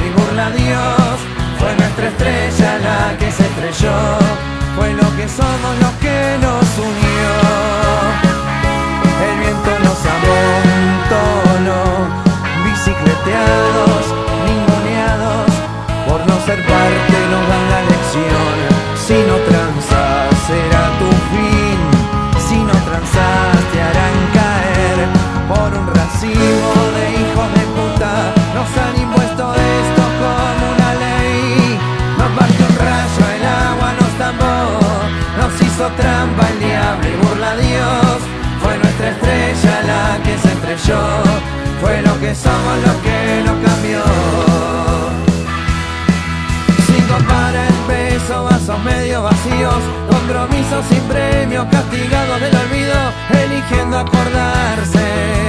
somos 42.34 42.76
lo 42.86 43.02
que 43.02 43.42
nos 43.44 43.64
cambió 43.64 44.44
para 47.22 47.68
el 47.68 47.74
peso, 47.86 48.44
vasos 48.44 48.82
medio 48.82 49.22
vacíos, 49.22 49.82
compromisos 50.10 50.84
sin 50.88 51.00
premio, 51.02 51.66
castigados 51.70 52.40
del 52.40 52.56
olvido, 52.56 53.12
eligiendo 53.30 53.98
acordarse. 53.98 55.43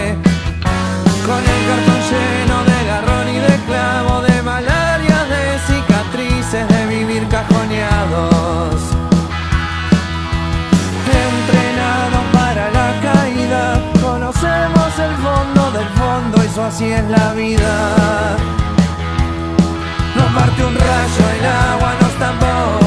Así 16.64 16.86
es 16.86 17.04
la 17.10 17.34
vida 17.34 18.38
nos 20.16 20.32
parte 20.34 20.64
un 20.64 20.74
rayo, 20.74 21.24
el 21.38 21.46
agua 21.46 21.94
nos 22.00 22.14
tapó, 22.14 22.80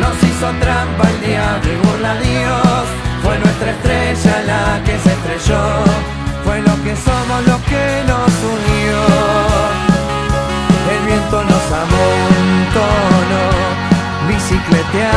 nos 0.00 0.22
hizo 0.22 0.46
trampa 0.60 1.08
el 1.08 1.20
diablo 1.26 1.72
y 1.72 1.76
burla 1.86 2.12
a 2.12 2.16
Dios. 2.16 2.84
Fue 3.22 3.38
nuestra 3.38 3.70
estrella 3.70 4.42
la 4.46 4.84
que 4.84 4.98
se 4.98 5.12
estrelló, 5.12 5.64
fue 6.44 6.60
lo 6.60 6.74
que 6.84 6.94
somos 6.96 7.46
lo 7.46 7.56
que 7.64 8.02
nos 8.06 8.32
unió. 8.54 8.98
El 10.92 11.00
viento 11.06 11.42
nos 11.44 11.66
amontonó, 11.84 13.44
bicicleteados, 14.28 15.15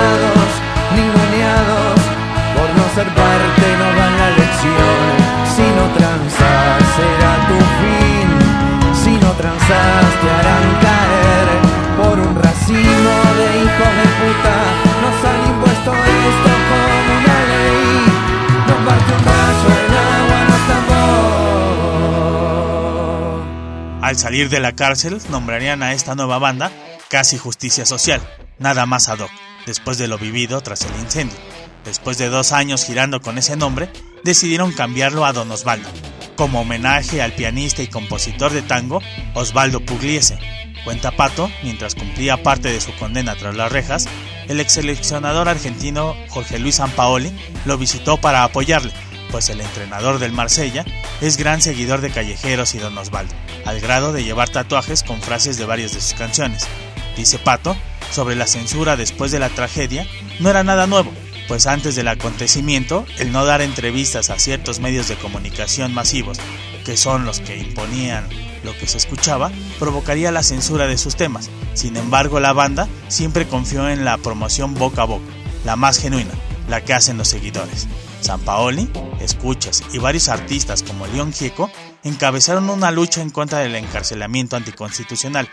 salir 24.20 24.50
de 24.50 24.60
la 24.60 24.76
cárcel, 24.76 25.20
nombrarían 25.30 25.82
a 25.82 25.94
esta 25.94 26.14
nueva 26.14 26.38
banda 26.40 26.72
Casi 27.10 27.38
Justicia 27.38 27.86
Social, 27.86 28.22
nada 28.60 28.86
más 28.86 29.08
ad 29.08 29.20
hoc, 29.20 29.32
después 29.66 29.98
de 29.98 30.08
lo 30.08 30.18
vivido 30.18 30.60
tras 30.62 30.82
el 30.82 30.92
incendio. 31.00 31.38
Después 31.86 32.18
de 32.18 32.28
dos 32.28 32.52
años 32.52 32.86
girando 32.86 33.22
con 33.22 33.38
ese 33.38 33.56
nombre, 33.56 33.90
decidieron 34.24 34.74
cambiarlo 34.74 35.26
a 35.26 35.32
Don 35.32 35.50
Osvaldo, 35.50 35.90
como 36.36 36.62
homenaje 36.62 37.22
al 37.22 37.32
pianista 37.32 37.82
y 37.82 37.88
compositor 37.88 38.52
de 38.52 38.62
tango 38.62 39.02
Osvaldo 39.34 39.80
Pugliese. 39.80 40.38
Cuenta 40.84 41.12
Pato, 41.12 41.50
mientras 41.64 41.96
cumplía 41.96 42.44
parte 42.44 42.70
de 42.70 42.82
su 42.82 42.94
condena 42.96 43.36
tras 43.36 43.56
las 43.56 43.72
rejas, 43.72 44.08
el 44.50 44.60
ex 44.60 44.74
seleccionador 44.74 45.48
argentino 45.48 46.16
Jorge 46.28 46.60
Luis 46.60 46.76
Sampaoli 46.76 47.32
lo 47.66 47.78
visitó 47.78 48.18
para 48.18 48.44
apoyarle, 48.44 48.92
pues 49.32 49.50
el 49.50 49.62
entrenador 49.62 50.20
del 50.20 50.32
Marsella 50.32 50.86
es 51.22 51.38
gran 51.38 51.62
seguidor 51.62 52.02
de 52.02 52.12
Callejeros 52.12 52.76
y 52.76 52.80
Don 52.80 52.98
Osvaldo, 52.98 53.34
al 53.66 53.80
grado 53.80 54.14
de 54.14 54.24
llevar 54.24 54.50
tatuajes 54.50 55.04
con 55.04 55.22
frases 55.22 55.58
de 55.58 55.66
varias 55.66 55.94
de 55.94 56.02
sus 56.02 56.14
canciones. 56.14 56.68
Dice 57.16 57.40
Pato, 57.40 57.76
sobre 58.12 58.36
la 58.36 58.48
censura 58.48 58.96
después 58.96 59.32
de 59.32 59.40
la 59.40 59.50
tragedia, 59.50 60.08
no 60.40 60.50
era 60.50 60.64
nada 60.64 60.88
nuevo, 60.88 61.12
pues 61.48 61.68
antes 61.68 61.96
del 61.96 62.08
acontecimiento, 62.08 63.06
el 63.18 63.32
no 63.32 63.46
dar 63.46 63.62
entrevistas 63.62 64.30
a 64.30 64.40
ciertos 64.40 64.80
medios 64.80 65.08
de 65.08 65.16
comunicación 65.16 65.94
masivos, 65.94 66.40
que 66.86 66.98
son 66.98 67.26
los 67.26 67.40
que 67.40 67.58
imponían 67.58 68.28
lo 68.64 68.78
que 68.78 68.88
se 68.88 68.98
escuchaba, 68.98 69.52
provocaría 69.80 70.32
la 70.32 70.44
censura 70.44 70.88
de 70.88 70.98
sus 70.98 71.16
temas. 71.16 71.50
Sin 71.74 71.98
embargo, 71.98 72.40
la 72.40 72.54
banda 72.54 72.88
siempre 73.08 73.48
confió 73.48 73.90
en 73.90 74.06
la 74.06 74.18
promoción 74.18 74.74
boca 74.76 75.04
a 75.04 75.06
boca, 75.06 75.32
la 75.66 75.76
más 75.76 76.00
genuina, 76.00 76.32
la 76.68 76.82
que 76.82 76.94
hacen 76.94 77.18
los 77.18 77.28
seguidores. 77.28 77.88
San 78.22 78.40
Paoli, 78.42 78.90
Escuchas 79.20 79.84
y 79.94 79.98
varios 79.98 80.30
artistas 80.30 80.84
como 80.84 81.08
León 81.08 81.34
Gieco 81.34 81.70
encabezaron 82.04 82.70
una 82.70 82.92
lucha 82.92 83.22
en 83.22 83.30
contra 83.30 83.60
del 83.60 83.76
encarcelamiento 83.76 84.56
anticonstitucional, 84.56 85.50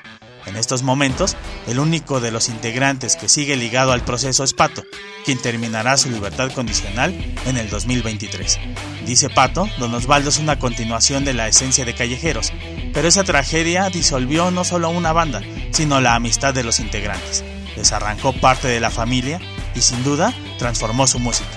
en 0.47 0.57
estos 0.57 0.85
momentos, 0.85 1.37
el 1.67 1.81
único 1.81 2.21
de 2.21 2.31
los 2.31 2.49
integrantes 2.49 3.17
que 3.17 3.29
sigue 3.29 3.57
ligado 3.57 3.91
al 3.91 4.05
proceso 4.05 4.45
es 4.45 4.55
Pato, 4.55 4.85
quien 5.25 5.39
terminará 5.39 5.97
su 5.97 6.09
libertad 6.09 6.53
condicional 6.53 7.13
en 7.47 7.57
el 7.57 7.69
2023. 7.69 8.61
Dice 9.05 9.29
Pato, 9.29 9.69
Don 9.79 9.93
Osvaldo 9.93 10.29
es 10.29 10.39
una 10.39 10.61
continuación 10.61 11.25
de 11.25 11.35
la 11.35 11.49
esencia 11.49 11.85
de 11.85 11.95
Callejeros, 11.95 12.53
pero 12.95 13.09
esa 13.09 13.25
tragedia 13.25 13.91
disolvió 13.91 14.53
no 14.53 14.63
solo 14.63 14.89
una 14.89 15.13
banda, 15.13 15.43
sino 15.73 16.01
la 16.01 16.15
amistad 16.15 16.55
de 16.55 16.63
los 16.63 16.79
integrantes. 16.79 17.45
Les 17.77 17.91
arrancó 17.91 18.33
parte 18.33 18.69
de 18.69 18.79
la 18.79 18.91
familia 18.91 19.41
y 19.75 19.81
sin 19.81 20.05
duda 20.05 20.33
transformó 20.59 21.09
su 21.09 21.19
música, 21.19 21.51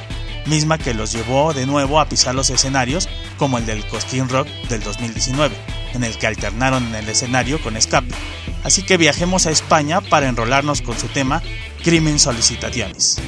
misma 0.45 0.78
que 0.78 0.93
los 0.93 1.12
llevó 1.12 1.54
de 1.54 1.65
nuevo 1.65 1.99
a 1.99 2.08
pisar 2.08 2.36
los 2.36 2.49
escenarios 2.49 3.10
como 3.38 3.58
el 3.58 3.65
del 3.65 3.86
Cosquín 3.88 4.30
Rock 4.30 4.47
del 4.69 4.82
2019, 4.82 5.56
en 5.93 6.04
el 6.04 6.17
que 6.17 6.28
alternaron 6.28 6.88
en 6.88 6.95
el 6.95 7.10
escenario 7.10 7.62
con 7.62 7.78
Escape, 7.78 8.13
Así 8.63 8.84
que 8.84 8.97
viajemos 8.97 9.45
a 9.45 9.52
España 9.52 10.02
para 10.02 10.28
enrolarnos 10.28 10.82
con 10.82 10.97
su 10.97 11.08
tema 11.08 11.41
Crimen 11.84 12.19
Solicitaciones. 12.19 13.21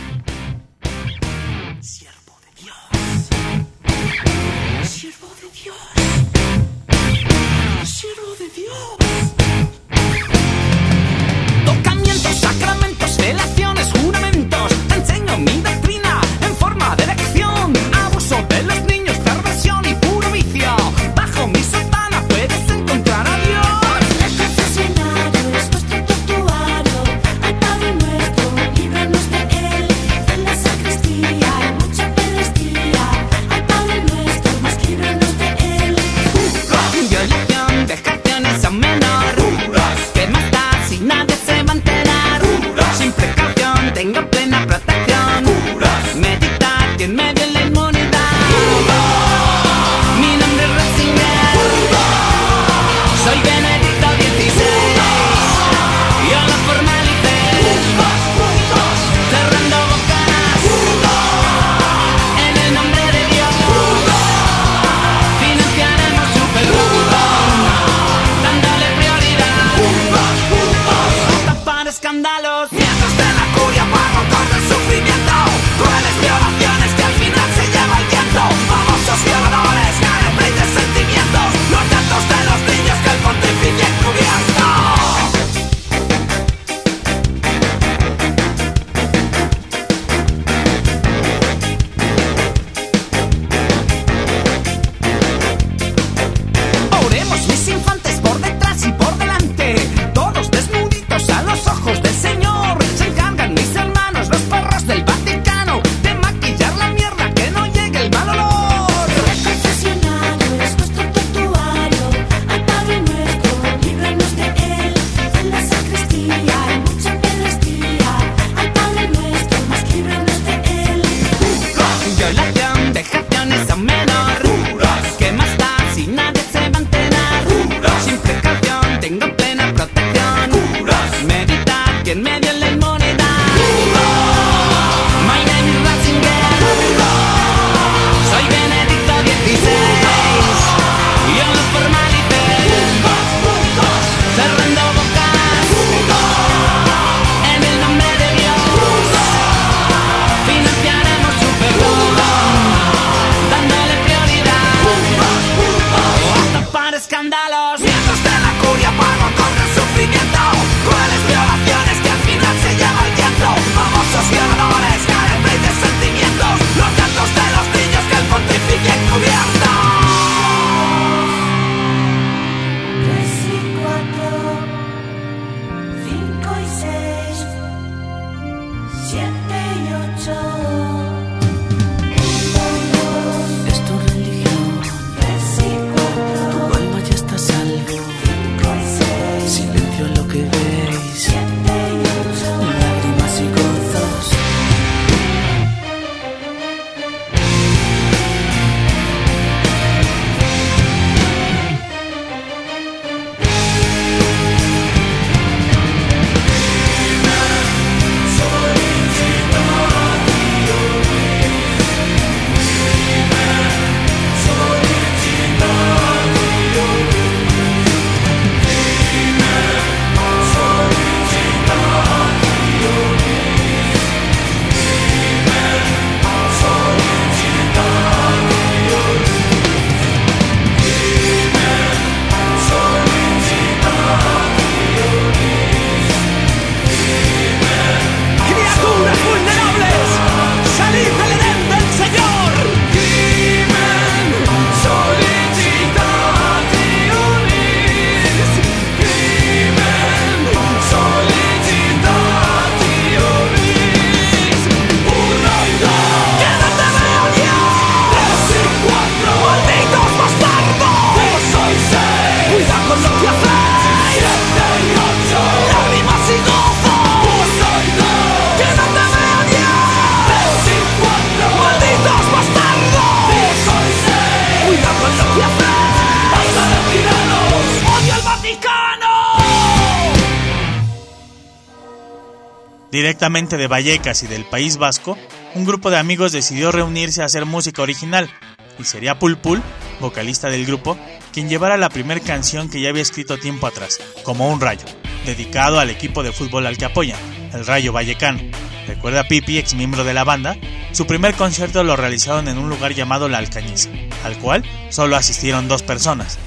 Directamente 283.01 283.57
de 283.57 283.65
Vallecas 283.65 284.21
y 284.21 284.27
del 284.27 284.45
País 284.45 284.77
Vasco, 284.77 285.17
un 285.55 285.65
grupo 285.65 285.89
de 285.89 285.97
amigos 285.97 286.31
decidió 286.31 286.71
reunirse 286.71 287.23
a 287.23 287.25
hacer 287.25 287.47
música 287.47 287.81
original, 287.81 288.29
y 288.77 288.83
sería 288.83 289.17
Pulpul, 289.17 289.59
vocalista 289.99 290.51
del 290.51 290.67
grupo, 290.67 290.99
quien 291.33 291.49
llevara 291.49 291.77
la 291.77 291.89
primera 291.89 292.21
canción 292.21 292.69
que 292.69 292.79
ya 292.79 292.89
había 292.89 293.01
escrito 293.01 293.39
tiempo 293.39 293.65
atrás, 293.65 293.97
como 294.21 294.51
un 294.51 294.61
rayo, 294.61 294.85
dedicado 295.25 295.79
al 295.79 295.89
equipo 295.89 296.21
de 296.21 296.31
fútbol 296.31 296.67
al 296.67 296.77
que 296.77 296.85
apoyan, 296.85 297.17
el 297.51 297.65
Rayo 297.65 297.91
Vallecano. 297.91 298.39
Recuerda 298.87 299.27
Pipi, 299.27 299.57
ex 299.57 299.73
miembro 299.73 300.03
de 300.03 300.13
la 300.13 300.23
banda, 300.23 300.55
su 300.91 301.07
primer 301.07 301.33
concierto 301.33 301.83
lo 301.83 301.95
realizaron 301.95 302.49
en 302.49 302.59
un 302.59 302.69
lugar 302.69 302.93
llamado 302.93 303.29
La 303.29 303.39
Alcañiza, 303.39 303.89
al 304.23 304.37
cual 304.37 304.63
solo 304.91 305.15
asistieron 305.15 305.67
dos 305.67 305.81
personas. 305.81 306.37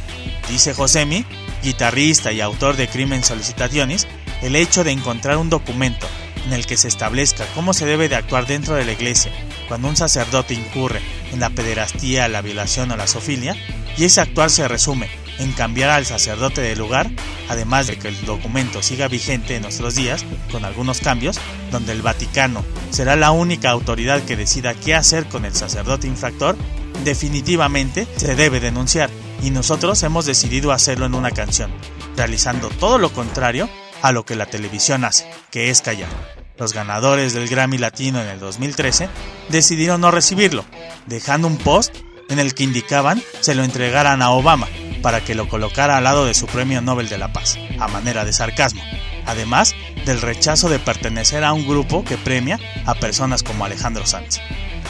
Dice 0.48 0.72
Josemi, 0.72 1.24
guitarrista 1.64 2.30
y 2.30 2.40
autor 2.40 2.76
de 2.76 2.86
Crimen 2.86 3.24
Solicitaciones, 3.24 4.06
el 4.40 4.54
hecho 4.54 4.84
de 4.84 4.92
encontrar 4.92 5.36
un 5.38 5.50
documento 5.50 6.06
en 6.46 6.52
el 6.52 6.66
que 6.66 6.76
se 6.76 6.88
establezca 6.88 7.46
cómo 7.54 7.72
se 7.72 7.86
debe 7.86 8.08
de 8.08 8.16
actuar 8.16 8.46
dentro 8.46 8.74
de 8.74 8.84
la 8.84 8.92
iglesia 8.92 9.32
cuando 9.68 9.88
un 9.88 9.96
sacerdote 9.96 10.54
incurre 10.54 11.00
en 11.32 11.40
la 11.40 11.50
pederastía, 11.50 12.28
la 12.28 12.42
violación 12.42 12.90
o 12.90 12.96
la 12.96 13.06
sofilia, 13.06 13.56
y 13.96 14.04
ese 14.04 14.20
actuar 14.20 14.50
se 14.50 14.68
resume 14.68 15.08
en 15.38 15.52
cambiar 15.52 15.90
al 15.90 16.06
sacerdote 16.06 16.60
de 16.60 16.76
lugar, 16.76 17.10
además 17.48 17.86
de 17.86 17.98
que 17.98 18.08
el 18.08 18.24
documento 18.24 18.82
siga 18.82 19.08
vigente 19.08 19.56
en 19.56 19.62
nuestros 19.62 19.94
días, 19.94 20.24
con 20.50 20.64
algunos 20.64 21.00
cambios, 21.00 21.40
donde 21.70 21.92
el 21.92 22.02
Vaticano 22.02 22.64
será 22.90 23.16
la 23.16 23.32
única 23.32 23.70
autoridad 23.70 24.22
que 24.22 24.36
decida 24.36 24.74
qué 24.74 24.94
hacer 24.94 25.26
con 25.26 25.44
el 25.44 25.54
sacerdote 25.54 26.06
infractor, 26.06 26.56
definitivamente 27.04 28.06
se 28.16 28.36
debe 28.36 28.60
denunciar, 28.60 29.10
y 29.42 29.50
nosotros 29.50 30.02
hemos 30.02 30.26
decidido 30.26 30.72
hacerlo 30.72 31.06
en 31.06 31.14
una 31.14 31.32
canción, 31.32 31.70
realizando 32.16 32.68
todo 32.68 32.98
lo 32.98 33.12
contrario 33.12 33.68
a 34.02 34.12
lo 34.12 34.24
que 34.24 34.36
la 34.36 34.46
televisión 34.46 35.04
hace, 35.04 35.28
que 35.50 35.70
es 35.70 35.82
callar. 35.82 36.33
Los 36.56 36.72
ganadores 36.72 37.32
del 37.32 37.48
Grammy 37.48 37.78
Latino 37.78 38.20
en 38.20 38.28
el 38.28 38.38
2013 38.38 39.08
decidieron 39.48 40.00
no 40.00 40.12
recibirlo, 40.12 40.64
dejando 41.06 41.48
un 41.48 41.56
post 41.56 41.96
en 42.28 42.38
el 42.38 42.54
que 42.54 42.62
indicaban 42.62 43.22
se 43.40 43.56
lo 43.56 43.64
entregaran 43.64 44.22
a 44.22 44.30
Obama 44.30 44.68
para 45.02 45.22
que 45.22 45.34
lo 45.34 45.48
colocara 45.48 45.96
al 45.98 46.04
lado 46.04 46.24
de 46.24 46.32
su 46.32 46.46
Premio 46.46 46.80
Nobel 46.80 47.08
de 47.08 47.18
la 47.18 47.32
Paz, 47.32 47.58
a 47.78 47.88
manera 47.88 48.24
de 48.24 48.32
sarcasmo, 48.32 48.82
además 49.26 49.74
del 50.06 50.20
rechazo 50.20 50.68
de 50.68 50.78
pertenecer 50.78 51.42
a 51.44 51.52
un 51.52 51.66
grupo 51.66 52.04
que 52.04 52.16
premia 52.16 52.58
a 52.86 52.94
personas 52.94 53.42
como 53.42 53.64
Alejandro 53.64 54.06
Sanz. 54.06 54.38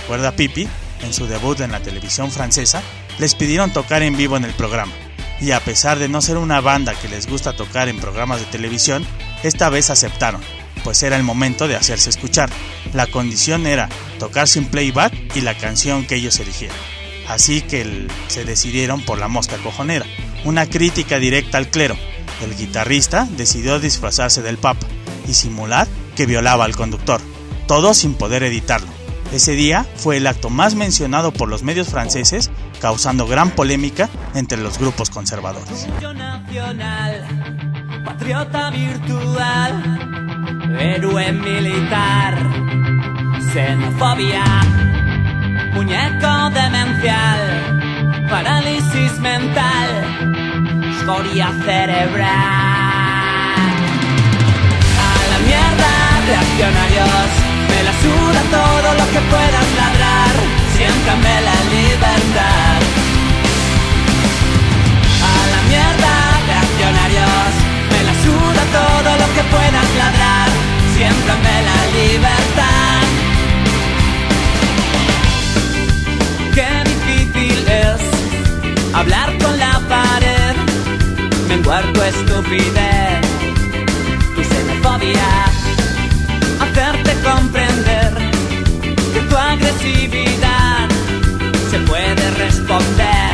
Recuerda 0.03 0.37
Pipi, 0.37 0.69
en 1.03 1.13
su 1.15 1.27
debut 1.27 1.61
en 1.61 1.73
la 1.73 1.81
televisión 1.81 2.31
francesa, 2.31 2.83
les 3.19 3.35
pidieron 3.35 3.73
tocar 3.73 4.03
en 4.03 4.17
vivo 4.17 4.37
en 4.37 4.45
el 4.45 4.53
programa, 4.53 4.93
y 5.41 5.51
a 5.51 5.61
pesar 5.61 5.99
de 5.99 6.09
no 6.09 6.21
ser 6.21 6.37
una 6.37 6.61
banda 6.61 6.95
que 6.95 7.09
les 7.09 7.27
gusta 7.27 7.57
tocar 7.57 7.89
en 7.89 7.99
programas 7.99 8.39
de 8.41 8.47
televisión, 8.47 9.05
esta 9.43 9.69
vez 9.69 9.91
aceptaron, 9.91 10.43
pues 10.85 11.03
era 11.03 11.17
el 11.17 11.25
momento 11.25 11.67
de 11.67 11.75
hacerse 11.75 12.11
escuchar. 12.11 12.51
La 12.93 13.09
condición 13.09 13.67
era 13.67 13.89
tocar 14.21 14.47
sin 14.47 14.67
playback 14.67 15.35
y 15.35 15.41
la 15.41 15.57
canción 15.57 16.07
que 16.07 16.17
ellos 16.17 16.39
eligieron. 16.39 16.77
Así 17.29 17.63
que 17.63 18.07
se 18.29 18.45
decidieron 18.45 19.01
por 19.01 19.19
la 19.19 19.29
mosca 19.29 19.57
cojonera, 19.57 20.07
una 20.45 20.67
crítica 20.67 21.19
directa 21.19 21.59
al 21.59 21.69
clero. 21.69 21.97
El 22.43 22.55
guitarrista 22.55 23.27
decidió 23.37 23.81
disfrazarse 23.81 24.43
del 24.43 24.59
papa 24.59 24.87
y 25.27 25.35
simular 25.35 25.89
que 26.15 26.27
violaba 26.27 26.67
al 26.67 26.77
conductor, 26.77 27.21
todo 27.67 27.95
sin 27.95 28.15
poder 28.15 28.43
editarlo. 28.43 28.89
Ese 29.33 29.53
día 29.53 29.87
fue 29.97 30.19
el 30.19 30.27
acto 30.27 30.51
más 30.51 30.75
mencionado 30.75 31.33
por 31.33 31.49
los 31.49 31.63
medios 31.63 31.89
franceses, 31.89 32.51
causando 32.81 33.27
gran 33.27 33.51
polémica 33.51 34.09
entre 34.35 34.59
los 34.59 34.79
grupos 34.79 35.11
conservadores. 35.11 35.89
patriota 38.05 38.71
virtual, 38.71 40.34
héroe 40.79 41.33
militar, 41.33 42.35
xenofobia 43.53 44.45
muñeco 45.75 46.51
demencial, 46.51 47.41
parálisis 48.31 49.19
mental, 49.19 49.91
escoria 50.97 51.49
cerebral. 51.67 52.29
A 55.09 55.15
la 55.31 55.39
mierda, 55.49 55.93
reaccionarios, 56.31 57.29
me 57.71 57.81
la 57.87 57.95
suda 58.03 58.41
todo 58.59 58.89
lo 59.01 59.07
que 59.13 59.21
puedas 59.33 59.69
ladrar, 59.81 60.35
siéntame 60.75 61.35
la 61.49 61.59
libertad. 61.77 62.81
A 65.33 65.37
la 65.53 65.61
mierda, 65.71 66.15
reaccionarios, 66.51 67.53
me 67.93 68.01
la 68.09 68.15
suda 68.25 68.63
todo 68.79 69.11
lo 69.21 69.27
que 69.35 69.43
puedas 69.55 69.89
ladrar, 70.01 70.24
siéntame 71.05 71.55
la 71.71 71.81
libertad. 71.99 72.75
hablar 78.95 79.37
con 79.39 79.59
la 79.59 79.81
pared, 79.89 80.55
menguar 81.49 81.85
tu 81.93 82.01
estupidez, 82.01 83.21
tu 84.37 84.43
xenofobia, 84.51 85.33
hacerte 86.63 87.13
comprender 87.29 88.13
que 89.13 89.21
tu 89.29 89.37
agresividad 89.37 90.89
se 91.71 91.79
puede 91.81 92.31
responder 92.45 93.33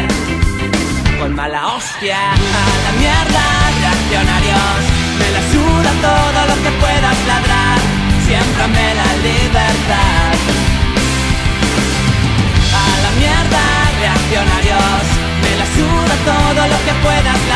con 1.21 1.35
mala 1.35 1.75
hostia. 1.75 2.19
A 2.33 2.75
la 2.85 2.93
mierda, 3.01 3.45
reaccionarios, 3.81 5.00
me 5.21 5.29
la 5.37 5.43
suda 5.53 5.91
todo 6.09 6.41
lo 6.51 6.57
que 6.65 6.71
puedas 6.85 7.19
ladrar, 7.31 7.79
siempre 8.27 8.65
me 8.77 8.89
la 9.01 9.11
libertad. 9.29 10.33
A 12.83 12.87
la 13.05 13.11
mierda, 13.21 13.63
reaccionarios 14.01 15.21
suda 15.77 16.15
todo 16.25 16.63
lo 16.73 16.79
que 16.87 16.95
puedas 17.03 17.25
ladrar, 17.25 17.50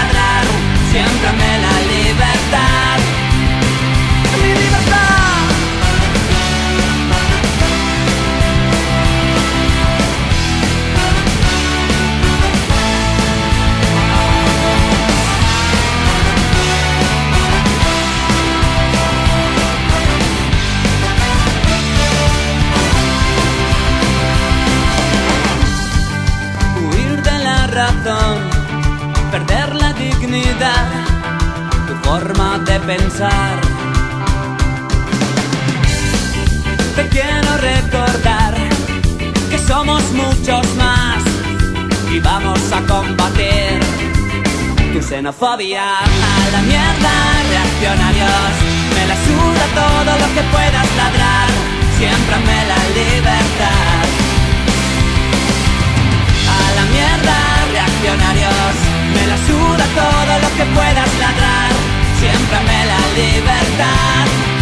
Te 36.96 37.08
quiero 37.08 37.56
recordar 37.58 38.54
que 39.50 39.58
somos 39.58 40.02
muchos 40.12 40.64
más 40.76 41.22
y 42.12 42.20
vamos 42.20 42.60
a 42.72 42.80
combatir 42.82 43.80
tu 44.92 45.02
xenofobia. 45.02 45.98
A 45.98 46.50
la 46.52 46.62
mierda, 46.62 47.14
reaccionarios, 47.50 48.54
me 48.94 49.06
la 49.10 49.16
suda 49.26 49.64
todo 49.82 50.12
lo 50.22 50.28
que 50.34 50.42
puedas 50.54 50.88
ladrar, 50.96 51.48
siempre 51.98 52.36
me 52.46 52.58
la 52.70 52.80
libertad. 53.00 54.04
A 56.48 56.74
la 56.76 56.84
mierda 56.94 57.54
reaccionarios. 57.72 58.74
Me 59.14 59.26
la 59.26 59.36
suda 59.46 59.84
todo 59.94 60.32
lo 60.42 60.56
que 60.56 60.64
puedas 60.74 61.10
ladrar. 61.18 61.83
Siempre 62.24 62.58
me 62.60 62.86
la 62.86 63.00
libertad. 63.14 64.53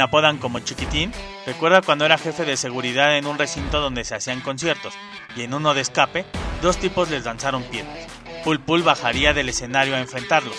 Apodan 0.00 0.38
como 0.38 0.60
Chiquitín, 0.60 1.12
recuerda 1.46 1.82
cuando 1.82 2.04
era 2.04 2.18
jefe 2.18 2.44
de 2.44 2.56
seguridad 2.56 3.16
en 3.16 3.26
un 3.26 3.38
recinto 3.38 3.80
donde 3.80 4.04
se 4.04 4.14
hacían 4.14 4.40
conciertos, 4.40 4.94
y 5.36 5.42
en 5.42 5.54
uno 5.54 5.74
de 5.74 5.80
escape, 5.80 6.24
dos 6.62 6.78
tipos 6.78 7.10
les 7.10 7.24
lanzaron 7.24 7.62
piedras. 7.64 8.06
Pul 8.44 8.60
Pul 8.60 8.82
bajaría 8.82 9.32
del 9.32 9.48
escenario 9.48 9.94
a 9.94 10.00
enfrentarlos. 10.00 10.56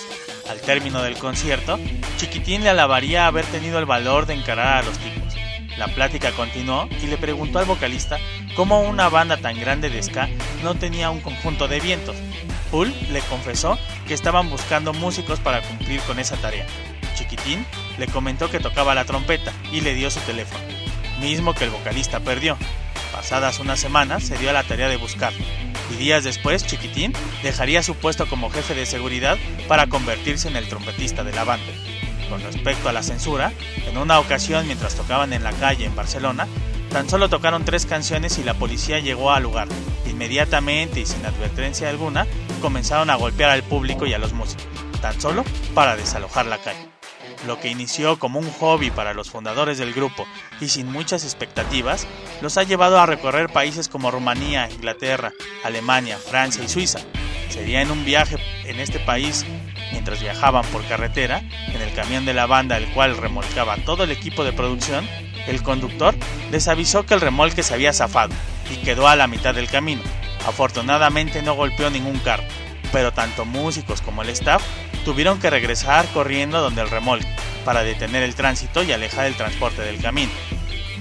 Al 0.49 0.59
término 0.61 1.01
del 1.01 1.17
concierto, 1.17 1.79
Chiquitín 2.17 2.63
le 2.63 2.69
alabaría 2.69 3.27
haber 3.27 3.45
tenido 3.45 3.79
el 3.79 3.85
valor 3.85 4.25
de 4.25 4.33
encarar 4.33 4.77
a 4.77 4.83
los 4.83 4.97
tipos. 4.97 5.33
La 5.77 5.87
plática 5.87 6.31
continuó 6.31 6.87
y 7.01 7.07
le 7.07 7.17
preguntó 7.17 7.59
al 7.59 7.65
vocalista 7.65 8.17
cómo 8.55 8.81
una 8.81 9.09
banda 9.09 9.37
tan 9.37 9.59
grande 9.59 9.89
de 9.89 10.01
ska 10.01 10.29
no 10.63 10.75
tenía 10.75 11.09
un 11.09 11.19
conjunto 11.19 11.67
de 11.67 11.79
vientos. 11.79 12.15
Pul 12.71 12.93
le 13.11 13.19
confesó 13.21 13.77
que 14.07 14.13
estaban 14.13 14.49
buscando 14.49 14.93
músicos 14.93 15.39
para 15.39 15.61
cumplir 15.61 15.99
con 16.01 16.19
esa 16.19 16.37
tarea. 16.37 16.65
Chiquitín 17.35 17.65
le 17.97 18.07
comentó 18.07 18.49
que 18.49 18.59
tocaba 18.59 18.95
la 18.95 19.05
trompeta 19.05 19.51
y 19.71 19.81
le 19.81 19.93
dio 19.93 20.09
su 20.09 20.19
teléfono, 20.21 20.63
mismo 21.19 21.53
que 21.53 21.65
el 21.65 21.69
vocalista 21.69 22.19
perdió. 22.19 22.57
Pasadas 23.11 23.59
unas 23.59 23.79
semanas 23.79 24.23
se 24.23 24.37
dio 24.37 24.49
a 24.49 24.53
la 24.53 24.63
tarea 24.63 24.87
de 24.87 24.97
buscarlo, 24.97 25.43
y 25.91 25.95
días 25.95 26.23
después 26.23 26.65
Chiquitín 26.65 27.13
dejaría 27.43 27.83
su 27.83 27.95
puesto 27.95 28.27
como 28.27 28.49
jefe 28.49 28.73
de 28.73 28.85
seguridad 28.85 29.37
para 29.67 29.87
convertirse 29.87 30.47
en 30.47 30.55
el 30.55 30.67
trompetista 30.67 31.23
de 31.23 31.33
la 31.33 31.43
banda. 31.43 31.71
Con 32.29 32.41
respecto 32.41 32.89
a 32.89 32.93
la 32.93 33.03
censura, 33.03 33.51
en 33.85 33.97
una 33.97 34.19
ocasión 34.19 34.65
mientras 34.65 34.95
tocaban 34.95 35.33
en 35.33 35.43
la 35.43 35.51
calle 35.53 35.85
en 35.85 35.95
Barcelona, 35.95 36.47
tan 36.89 37.09
solo 37.09 37.29
tocaron 37.29 37.65
tres 37.65 37.85
canciones 37.85 38.37
y 38.37 38.43
la 38.43 38.55
policía 38.55 38.99
llegó 38.99 39.31
al 39.31 39.43
lugar. 39.43 39.67
Inmediatamente 40.09 41.01
y 41.01 41.05
sin 41.05 41.25
advertencia 41.25 41.89
alguna, 41.89 42.25
comenzaron 42.61 43.09
a 43.09 43.15
golpear 43.15 43.51
al 43.51 43.63
público 43.63 44.05
y 44.05 44.13
a 44.13 44.19
los 44.19 44.33
músicos, 44.33 44.65
tan 45.01 45.19
solo 45.19 45.43
para 45.73 45.95
desalojar 45.95 46.45
la 46.47 46.57
calle 46.57 46.94
lo 47.45 47.59
que 47.59 47.69
inició 47.69 48.19
como 48.19 48.39
un 48.39 48.51
hobby 48.53 48.91
para 48.91 49.13
los 49.13 49.29
fundadores 49.29 49.77
del 49.77 49.93
grupo 49.93 50.25
y 50.59 50.69
sin 50.69 50.91
muchas 50.91 51.23
expectativas, 51.23 52.07
los 52.41 52.57
ha 52.57 52.63
llevado 52.63 52.99
a 52.99 53.05
recorrer 53.05 53.49
países 53.49 53.87
como 53.87 54.11
Rumanía, 54.11 54.69
Inglaterra, 54.69 55.31
Alemania, 55.63 56.17
Francia 56.17 56.63
y 56.63 56.67
Suiza. 56.67 56.99
Sería 57.49 57.81
en 57.81 57.91
un 57.91 58.03
viaje 58.03 58.37
en 58.65 58.79
este 58.79 58.99
país, 58.99 59.45
mientras 59.91 60.21
viajaban 60.21 60.65
por 60.65 60.85
carretera, 60.87 61.39
en 61.39 61.81
el 61.81 61.93
camión 61.93 62.25
de 62.25 62.33
la 62.33 62.47
banda 62.47 62.77
el 62.77 62.91
cual 62.93 63.17
remolcaba 63.17 63.77
todo 63.77 64.03
el 64.03 64.11
equipo 64.11 64.43
de 64.43 64.53
producción, 64.53 65.07
el 65.47 65.61
conductor 65.63 66.15
les 66.51 66.67
avisó 66.67 67.05
que 67.05 67.13
el 67.13 67.21
remolque 67.21 67.63
se 67.63 67.73
había 67.73 67.93
zafado 67.93 68.33
y 68.71 68.77
quedó 68.77 69.07
a 69.07 69.15
la 69.15 69.27
mitad 69.27 69.53
del 69.53 69.69
camino. 69.69 70.01
Afortunadamente 70.47 71.41
no 71.41 71.55
golpeó 71.55 71.89
ningún 71.89 72.19
carro, 72.19 72.43
pero 72.91 73.13
tanto 73.13 73.45
músicos 73.45 74.01
como 74.01 74.21
el 74.21 74.29
staff 74.29 74.63
tuvieron 75.05 75.39
que 75.39 75.49
regresar 75.49 76.05
corriendo 76.13 76.59
donde 76.59 76.81
el 76.81 76.89
remolque 76.89 77.29
para 77.63 77.83
detener 77.83 78.23
el 78.23 78.35
tránsito 78.35 78.83
y 78.83 78.91
alejar 78.91 79.27
el 79.27 79.35
transporte 79.35 79.81
del 79.83 80.01
camino. 80.01 80.31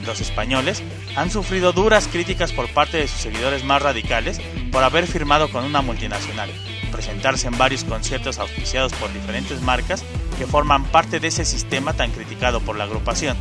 Los 0.07 0.20
españoles 0.20 0.82
han 1.16 1.30
sufrido 1.30 1.72
duras 1.72 2.07
críticas 2.07 2.52
por 2.52 2.68
parte 2.68 2.98
de 2.98 3.09
sus 3.09 3.20
seguidores 3.20 3.64
más 3.64 3.82
radicales 3.82 4.40
por 4.70 4.84
haber 4.84 5.07
firmado 5.07 5.50
con 5.50 5.64
una 5.64 5.80
multinacional, 5.80 6.50
presentarse 6.92 7.48
en 7.48 7.57
varios 7.57 7.84
conciertos 7.84 8.38
auspiciados 8.38 8.92
por 8.92 9.12
diferentes 9.12 9.62
marcas 9.62 10.05
que 10.38 10.46
forman 10.46 10.84
parte 10.84 11.18
de 11.20 11.28
ese 11.28 11.46
sistema 11.46 11.94
tan 11.94 12.11
criticado 12.11 12.61
por 12.61 12.76
la 12.76 12.84
agrupación. 12.84 13.36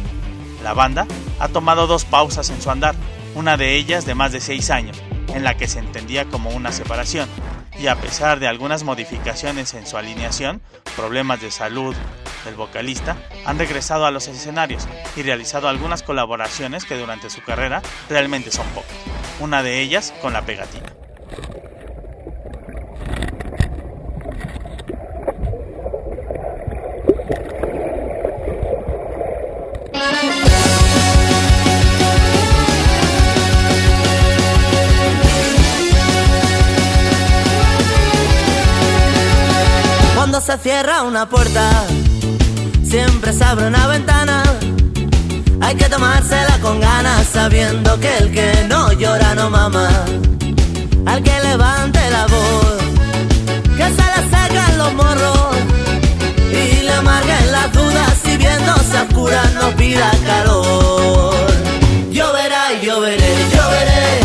La 0.63 0.73
banda 0.73 1.05
ha 1.39 1.49
tomado 1.49 1.87
dos 1.87 2.05
pausas 2.05 2.49
en 2.49 2.61
su 2.61 2.71
andar, 2.71 2.95
una 3.35 3.57
de 3.57 3.75
ellas 3.75 4.05
de 4.05 4.15
más 4.15 4.31
de 4.31 4.39
seis 4.39 4.69
años, 4.69 4.97
en 5.33 5.43
la 5.43 5.57
que 5.57 5.67
se 5.67 5.79
entendía 5.79 6.25
como 6.25 6.51
una 6.51 6.71
separación, 6.71 7.27
y 7.77 7.87
a 7.87 7.95
pesar 7.95 8.39
de 8.39 8.47
algunas 8.47 8.83
modificaciones 8.83 9.73
en 9.73 9.85
su 9.87 9.97
alineación, 9.97 10.61
problemas 10.95 11.41
de 11.41 11.51
salud 11.51 11.95
del 12.45 12.55
vocalista, 12.55 13.17
han 13.45 13.59
regresado 13.59 14.05
a 14.05 14.11
los 14.11 14.27
escenarios 14.27 14.87
y 15.15 15.21
realizado 15.21 15.67
algunas 15.67 16.03
colaboraciones 16.03 16.85
que 16.85 16.97
durante 16.97 17.29
su 17.29 17.41
carrera 17.43 17.81
realmente 18.09 18.51
son 18.51 18.67
pocas, 18.67 18.95
una 19.39 19.63
de 19.63 19.81
ellas 19.81 20.13
con 20.21 20.33
la 20.33 20.45
pegatina. 20.45 21.02
Cierra 40.83 41.03
una 41.03 41.29
puerta, 41.29 41.85
siempre 42.83 43.31
se 43.31 43.41
abre 43.45 43.67
una 43.67 43.87
ventana. 43.87 44.43
Hay 45.61 45.75
que 45.75 45.85
tomársela 45.85 46.59
con 46.61 46.81
ganas, 46.81 47.25
sabiendo 47.25 47.97
que 48.01 48.17
el 48.17 48.31
que 48.33 48.65
no 48.67 48.91
llora 48.91 49.33
no 49.33 49.49
mama. 49.49 49.87
Al 51.05 51.23
que 51.23 51.39
levante 51.41 51.99
la 52.11 52.27
voz, 52.27 52.77
que 53.77 53.87
se 53.97 54.05
le 54.13 54.21
secan 54.29 54.77
los 54.77 54.93
morros 54.93 55.55
y 56.51 56.81
le 56.81 56.91
amarguen 56.91 57.51
las 57.53 57.71
dudas. 57.71 58.13
Si 58.21 58.35
viéndose 58.35 58.97
oscura 59.07 59.41
no 59.53 59.69
pida 59.77 60.11
calor. 60.25 61.47
Lloverá 62.11 62.73
y 62.73 62.85
lloveré, 62.85 63.33
lloveré, 63.53 64.19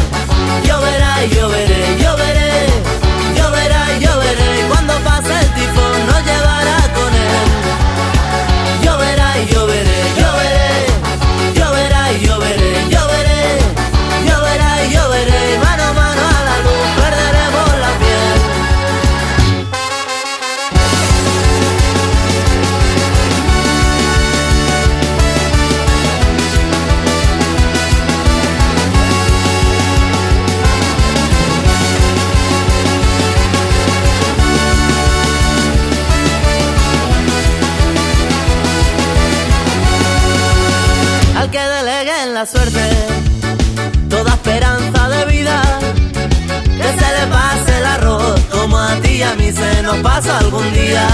nos 49.89 49.99
pasa 50.03 50.39
algún 50.39 50.71
día. 50.75 51.07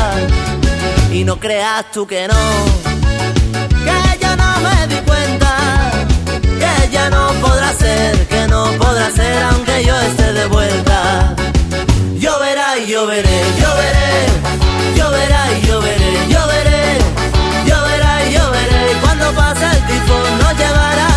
Y 1.13 1.23
no 1.23 1.39
creas 1.39 1.85
tú 1.93 2.07
que 2.07 2.27
no, 2.27 2.43
que 3.87 3.99
yo 4.23 4.31
no 4.37 4.51
me 4.67 4.77
di 4.93 5.01
cuenta, 5.11 5.53
que 6.61 6.91
ya 6.91 7.09
no 7.09 7.33
podrá 7.45 7.73
ser, 7.73 8.27
que 8.27 8.47
no 8.49 8.65
podrá 8.83 9.11
ser 9.13 9.43
aunque 9.51 9.85
yo 9.85 9.97
esté 10.09 10.33
de 10.33 10.47
vuelta. 10.47 11.37
Lloverá 12.19 12.79
y 12.79 12.87
lloveré, 12.93 13.39
lloveré, 13.61 14.13
lloverá 14.97 15.41
y 15.57 15.67
lloveré, 15.67 16.11
lloveré, 16.35 16.99
lloverá 17.69 18.13
y 18.27 18.33
lloveré. 18.37 18.93
Y 18.93 18.95
cuando 19.03 19.27
pase 19.41 19.67
el 19.77 19.83
tifón 19.87 20.39
nos 20.41 20.53
llevará 20.59 21.14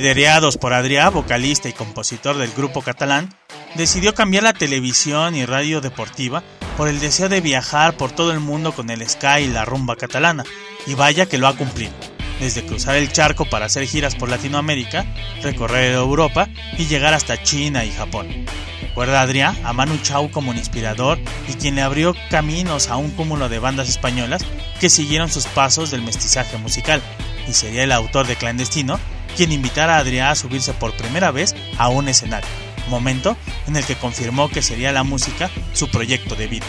liderados 0.00 0.56
por 0.56 0.72
Adrià, 0.72 1.10
vocalista 1.10 1.68
y 1.68 1.74
compositor 1.74 2.38
del 2.38 2.50
grupo 2.52 2.80
catalán, 2.80 3.28
decidió 3.74 4.14
cambiar 4.14 4.44
la 4.44 4.54
televisión 4.54 5.36
y 5.36 5.44
radio 5.44 5.82
deportiva 5.82 6.42
por 6.78 6.88
el 6.88 7.00
deseo 7.00 7.28
de 7.28 7.42
viajar 7.42 7.98
por 7.98 8.10
todo 8.10 8.32
el 8.32 8.40
mundo 8.40 8.72
con 8.72 8.88
el 8.88 9.06
Sky 9.06 9.42
y 9.42 9.48
la 9.48 9.66
rumba 9.66 9.96
catalana, 9.96 10.44
y 10.86 10.94
vaya 10.94 11.26
que 11.26 11.36
lo 11.36 11.46
ha 11.48 11.56
cumplido, 11.56 11.92
desde 12.40 12.64
cruzar 12.64 12.96
el 12.96 13.12
charco 13.12 13.44
para 13.44 13.66
hacer 13.66 13.86
giras 13.86 14.14
por 14.14 14.30
Latinoamérica, 14.30 15.04
recorrer 15.42 15.92
Europa 15.92 16.48
y 16.78 16.86
llegar 16.86 17.12
hasta 17.12 17.42
China 17.42 17.84
y 17.84 17.92
Japón. 17.92 18.46
Recuerda 18.80 19.20
Adrià 19.20 19.54
a 19.64 19.74
Manu 19.74 19.98
Chao 19.98 20.30
como 20.30 20.50
un 20.50 20.56
inspirador 20.56 21.18
y 21.46 21.52
quien 21.54 21.74
le 21.74 21.82
abrió 21.82 22.16
caminos 22.30 22.88
a 22.88 22.96
un 22.96 23.10
cúmulo 23.10 23.50
de 23.50 23.58
bandas 23.58 23.90
españolas 23.90 24.46
que 24.80 24.88
siguieron 24.88 25.30
sus 25.30 25.44
pasos 25.46 25.90
del 25.90 26.00
mestizaje 26.00 26.56
musical, 26.56 27.02
y 27.46 27.52
sería 27.52 27.84
el 27.84 27.92
autor 27.92 28.26
de 28.26 28.36
Clandestino 28.36 28.98
quien 29.36 29.52
invitara 29.52 29.96
a 29.96 30.00
Adrià 30.00 30.30
a 30.30 30.34
subirse 30.34 30.72
por 30.74 30.96
primera 30.96 31.30
vez 31.30 31.54
a 31.78 31.88
un 31.88 32.08
escenario, 32.08 32.48
momento 32.88 33.36
en 33.66 33.76
el 33.76 33.84
que 33.84 33.96
confirmó 33.96 34.48
que 34.48 34.62
sería 34.62 34.92
la 34.92 35.02
música 35.02 35.50
su 35.72 35.88
proyecto 35.88 36.34
de 36.34 36.46
vida. 36.46 36.66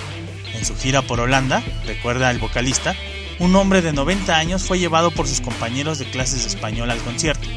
En 0.54 0.66
su 0.66 0.78
gira 0.78 1.02
por 1.02 1.20
Holanda, 1.20 1.64
recuerda 1.86 2.30
el 2.32 2.40
vocalista, 2.40 2.96
un 3.40 3.56
hombre 3.56 3.82
de 3.82 3.94
90 3.94 4.38
años 4.38 4.64
fue 4.64 4.80
llevado 4.80 5.12
por 5.12 5.28
sus 5.28 5.42
compañeros 5.42 5.98
de 5.98 6.10
clases 6.10 6.44
de 6.44 6.50
español 6.50 6.92
al 6.92 7.00
concierto. 7.00 7.48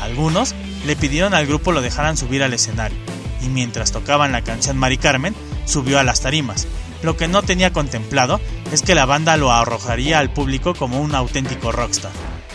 Algunos 0.00 0.54
le 0.86 0.96
pidieron 0.96 1.34
al 1.34 1.46
grupo 1.46 1.72
lo 1.72 1.80
dejaran 1.80 2.16
subir 2.16 2.42
al 2.42 2.52
escenario, 2.52 2.98
y 3.40 3.48
mientras 3.48 3.92
tocaban 3.92 4.32
la 4.32 4.42
canción 4.42 4.76
Mari 4.76 4.98
Carmen, 4.98 5.34
subió 5.64 5.98
a 5.98 6.04
las 6.04 6.20
tarimas. 6.20 6.66
Lo 7.02 7.16
que 7.16 7.28
no 7.28 7.42
tenía 7.42 7.72
contemplado 7.72 8.40
es 8.72 8.82
que 8.82 8.94
la 8.94 9.06
banda 9.06 9.36
lo 9.36 9.50
arrojaría 9.50 10.18
al 10.18 10.32
público 10.32 10.74
como 10.74 11.00
un 11.00 11.14
auténtico 11.14 11.72
rockstar. 11.72 12.12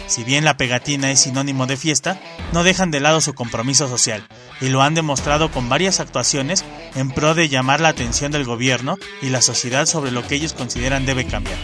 Si 0.08 0.24
bien 0.24 0.46
la 0.46 0.56
pegatina 0.56 1.12
es 1.12 1.22
sinónimo 1.22 1.66
de 1.66 1.78
fiesta, 1.78 2.20
no 2.54 2.64
dejan 2.64 2.92
de 2.92 3.00
lado 3.00 3.22
su 3.22 3.34
compromiso 3.34 3.88
social, 3.88 4.28
y 4.62 4.70
lo 4.70 4.84
han 4.84 4.94
demostrado 4.94 5.52
con 5.52 5.68
varias 5.68 6.00
actuaciones 6.00 6.64
en 6.96 7.10
pro 7.10 7.34
de 7.34 7.50
llamar 7.50 7.82
la 7.82 7.90
atención 7.90 8.32
del 8.32 8.46
gobierno 8.46 8.98
y 9.22 9.30
la 9.30 9.42
sociedad 9.42 9.88
sobre 9.88 10.12
lo 10.12 10.26
que 10.26 10.36
ellos 10.36 10.54
consideran 10.54 11.08
debe 11.08 11.26
cambiar, 11.26 11.58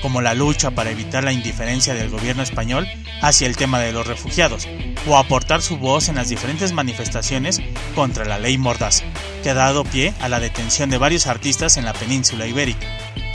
como 0.00 0.20
la 0.20 0.34
lucha 0.34 0.70
para 0.70 0.90
evitar 0.90 1.24
la 1.24 1.32
indiferencia 1.32 1.92
del 1.94 2.08
gobierno 2.08 2.44
español 2.44 2.86
hacia 3.20 3.48
el 3.48 3.56
tema 3.56 3.80
de 3.80 3.92
los 3.92 4.06
refugiados, 4.06 4.68
o 5.08 5.16
aportar 5.16 5.60
su 5.60 5.76
voz 5.76 6.08
en 6.08 6.14
las 6.14 6.28
diferentes 6.28 6.72
manifestaciones 6.72 7.60
contra 7.96 8.24
la 8.24 8.38
ley 8.38 8.58
Mordaza, 8.58 9.04
que 9.42 9.50
ha 9.50 9.54
dado 9.54 9.82
pie 9.82 10.14
a 10.20 10.28
la 10.28 10.38
detención 10.38 10.88
de 10.88 10.98
varios 10.98 11.26
artistas 11.26 11.76
en 11.76 11.84
la 11.84 11.94
península 11.94 12.46
ibérica. 12.46 12.86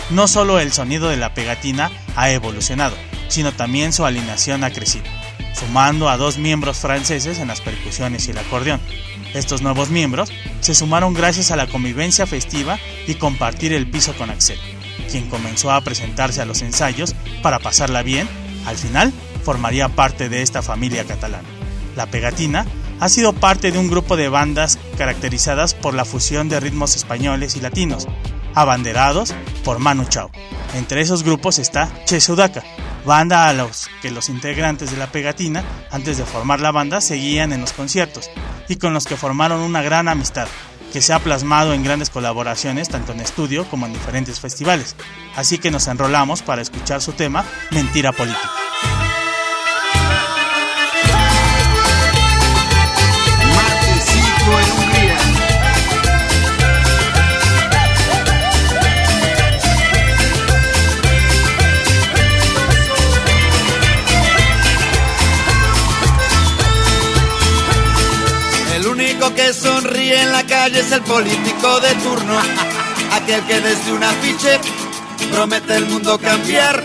No 0.10 0.28
solo 0.28 0.60
el 0.60 0.72
sonido 0.72 1.10
de 1.10 1.18
la 1.18 1.34
pegatina 1.34 1.92
ha 2.16 2.30
evolucionado, 2.30 2.96
sino 3.28 3.52
también 3.52 3.94
su 3.94 4.06
alineación 4.06 4.64
ha 4.64 4.72
crecido, 4.72 5.06
sumando 5.54 6.10
a 6.10 6.18
dos 6.18 6.38
miembros 6.38 6.78
franceses 6.78 7.40
en 7.40 7.48
las 7.48 7.62
percusiones 7.62 8.28
y 8.28 8.32
el 8.32 8.38
acordeón. 8.38 8.82
Estos 9.34 9.62
nuevos 9.62 9.90
miembros 9.90 10.32
se 10.62 10.76
sumaron 10.76 11.14
gracias 11.14 11.52
a 11.52 11.56
la 11.56 11.68
convivencia 11.68 12.28
festiva 12.28 12.78
y 13.08 13.16
compartir 13.16 13.74
el 13.74 13.90
piso 13.90 14.14
con 14.16 14.30
Axel, 14.30 14.60
quien 15.10 15.30
comenzó 15.30 15.72
a 15.72 15.82
presentarse 15.82 16.42
a 16.42 16.46
los 16.46 16.62
ensayos 16.62 17.16
para 17.42 17.60
pasarla 17.60 18.04
bien, 18.04 18.28
al 18.66 18.78
final 18.78 19.12
formaría 19.44 19.90
parte 19.90 20.30
de 20.30 20.42
esta 20.42 20.62
familia 20.62 21.04
catalana. 21.06 21.48
La 21.96 22.06
pegatina 22.08 22.66
ha 23.00 23.10
sido 23.10 23.34
parte 23.34 23.72
de 23.72 23.78
un 23.78 23.90
grupo 23.90 24.16
de 24.16 24.30
bandas 24.30 24.80
caracterizadas 24.98 25.74
por 25.74 25.94
la 25.94 26.06
fusión 26.06 26.48
de 26.48 26.60
ritmos 26.60 26.96
españoles 26.96 27.56
y 27.56 27.62
latinos, 27.62 28.08
abanderados 28.56 29.34
por 29.64 29.80
Manu 29.80 30.06
Chao. 30.06 30.30
Entre 30.76 31.02
esos 31.02 31.24
grupos 31.24 31.60
está 31.60 31.92
Che 32.06 32.22
Sudaca, 32.22 32.64
banda 33.06 33.48
a 33.48 33.54
los 33.54 33.90
que 34.02 34.12
los 34.12 34.30
integrantes 34.30 34.92
de 34.92 34.98
la 34.98 35.12
pegatina, 35.12 35.64
antes 35.92 36.18
de 36.18 36.26
formar 36.26 36.62
la 36.62 36.72
banda, 36.72 37.02
seguían 37.02 37.54
en 37.54 37.62
los 37.62 37.74
conciertos 37.74 38.30
y 38.68 38.78
con 38.78 38.94
los 38.94 39.06
que 39.06 39.18
formaron 39.18 39.60
una 39.62 39.82
gran 39.82 40.08
amistad, 40.08 40.48
que 40.92 41.02
se 41.02 41.14
ha 41.14 41.20
plasmado 41.20 41.74
en 41.74 41.84
grandes 41.84 42.10
colaboraciones 42.10 42.90
tanto 42.90 43.12
en 43.12 43.22
estudio 43.22 43.66
como 43.70 43.86
en 43.86 43.94
diferentes 43.94 44.40
festivales. 44.40 44.96
Así 45.36 45.58
que 45.58 45.72
nos 45.72 45.88
enrolamos 45.88 46.42
para 46.42 46.62
escuchar 46.62 47.02
su 47.02 47.14
tema 47.14 47.44
Mentira 47.72 48.12
Política. 48.12 48.63
Que 69.44 69.54
sonríe 69.54 70.22
en 70.22 70.32
la 70.32 70.44
calle 70.44 70.80
es 70.80 70.92
el 70.94 71.02
político 71.02 71.80
de 71.82 71.94
turno, 71.96 72.38
aquel 73.12 73.42
que 73.44 73.60
desde 73.60 73.92
un 73.92 74.02
afiche 74.02 74.58
promete 75.34 75.76
el 75.76 75.86
mundo 75.88 76.18
cambiar. 76.18 76.82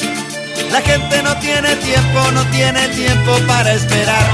La 0.72 0.80
gente 0.80 1.22
no 1.22 1.36
tiene 1.36 1.76
tiempo, 1.76 2.20
no 2.32 2.44
tiene 2.46 2.88
tiempo 2.88 3.38
para 3.46 3.72
esperar. 3.72 4.26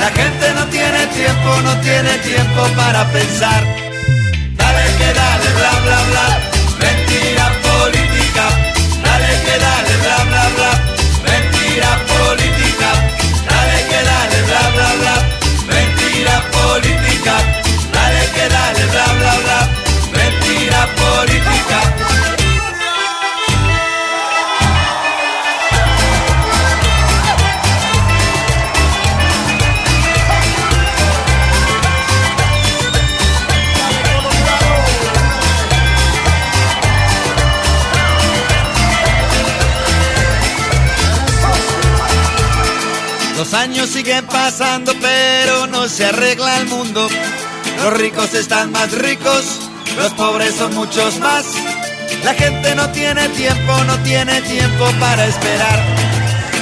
La 0.00 0.10
gente 0.10 0.54
no 0.54 0.64
tiene 0.68 1.06
tiempo, 1.08 1.50
no 1.64 1.80
tiene 1.80 2.12
tiempo 2.18 2.62
para 2.76 3.04
pensar. 3.12 3.62
Dale 4.56 4.84
que 4.98 5.12
dale, 5.12 5.48
bla 5.58 5.72
bla 5.84 6.00
bla, 6.10 6.53
años 43.54 43.90
siguen 43.90 44.26
pasando, 44.26 44.92
pero 45.00 45.66
no 45.66 45.88
se 45.88 46.06
arregla 46.06 46.58
el 46.58 46.66
mundo. 46.66 47.08
Los 47.82 47.92
ricos 47.94 48.34
están 48.34 48.72
más 48.72 48.92
ricos, 48.92 49.60
los 49.96 50.12
pobres 50.14 50.54
son 50.54 50.74
muchos 50.74 51.18
más. 51.18 51.44
La 52.24 52.34
gente 52.34 52.74
no 52.74 52.90
tiene 52.90 53.28
tiempo, 53.30 53.84
no 53.84 53.98
tiene 54.02 54.40
tiempo 54.42 54.86
para 54.98 55.24
esperar. 55.26 55.84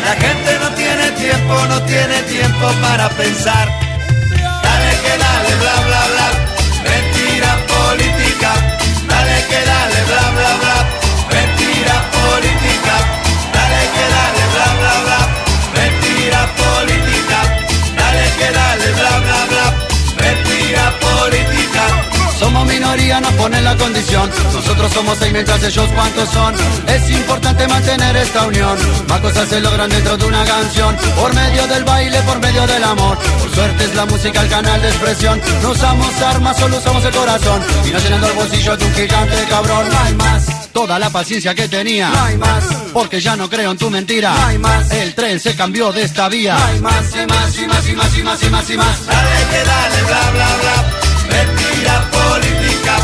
La 0.05 0.15
gente 0.15 0.59
no 0.61 0.71
tiene 0.75 1.11
tiempo, 1.13 1.67
no 1.69 1.83
tiene 1.83 2.23
tiempo 2.23 2.73
para 2.81 3.09
pensar. 3.11 3.82
Minoría, 22.93 23.21
nos 23.23 23.33
ponen 23.35 23.65
la 23.65 23.75
condición. 23.75 24.31
Nosotros 24.53 24.93
somos 24.93 25.17
seis 25.19 25.33
mientras 25.33 25.63
ellos 25.63 25.89
cuántos 25.95 26.29
son. 26.29 26.55
Es 26.87 27.11
importante 27.11 27.67
mantener 27.67 28.17
esta 28.17 28.47
unión. 28.47 28.77
Más 29.09 29.21
cosas 29.21 29.49
se 29.49 29.61
logran 29.63 29.89
dentro 29.89 30.15
de 30.19 30.27
una 30.27 30.45
canción. 30.45 30.95
Por 31.17 31.35
medio 31.35 31.67
del 31.69 31.85
baile, 31.85 32.21
por 32.23 32.39
medio 32.41 32.67
del 32.67 32.85
amor. 32.85 33.17
Por 33.17 33.55
suerte 33.55 33.85
es 33.85 33.95
la 33.95 34.05
música 34.05 34.43
el 34.43 34.49
canal 34.49 34.83
de 34.83 34.89
expresión. 34.89 35.41
No 35.63 35.71
usamos 35.71 36.21
armas, 36.21 36.59
solo 36.59 36.77
usamos 36.77 37.03
el 37.07 37.15
corazón. 37.15 37.63
Y 37.87 37.91
no 37.93 37.99
llenando 37.99 38.27
el 38.27 38.33
bolsillo 38.35 38.77
de 38.77 38.85
un 38.85 38.95
gigante 38.95 39.45
cabrón. 39.49 39.89
No 39.91 39.99
hay 39.99 40.15
más. 40.15 40.47
Toda 40.73 40.99
la 40.99 41.09
paciencia 41.09 41.55
que 41.55 41.69
tenía. 41.69 42.11
No 42.11 42.25
hay 42.25 42.37
más. 42.37 42.65
Porque 42.93 43.23
ya 43.23 43.37
no 43.37 43.49
creo 43.49 43.71
en 43.71 43.79
tu 43.79 43.89
mentira. 43.89 44.35
No 44.35 44.47
hay 44.49 44.59
más. 44.59 44.91
El 44.91 45.15
tren 45.15 45.41
se 45.41 45.57
cambió 45.57 45.93
de 45.93 46.03
esta 46.03 46.29
vía. 46.29 46.59
No 46.59 46.65
hay 46.67 46.81
más 46.81 47.05
y 47.15 47.27
más 47.27 47.59
y 47.59 47.67
más 47.67 47.89
y 47.89 47.95
más 47.95 48.19
y 48.19 48.23
más 48.23 48.43
y 48.43 48.51
más 48.51 48.71
y 48.71 48.77
más. 48.77 49.07
Dale 49.07 49.47
que 49.51 49.65
dale, 49.65 50.03
bla 50.03 50.31
bla 50.31 50.47
bla, 50.61 51.02
mentira 51.33 51.95
política. 52.17 52.95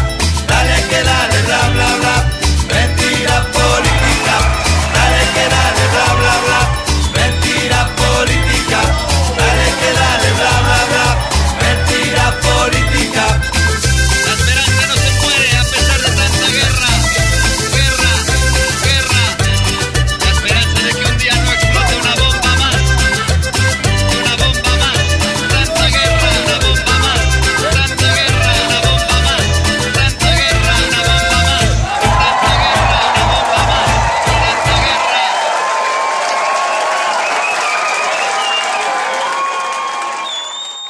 Dale 0.46 0.76
que 0.88 1.00
dale, 1.02 1.38
bla 1.46 1.62
bla 1.74 1.90
bla, 2.00 2.16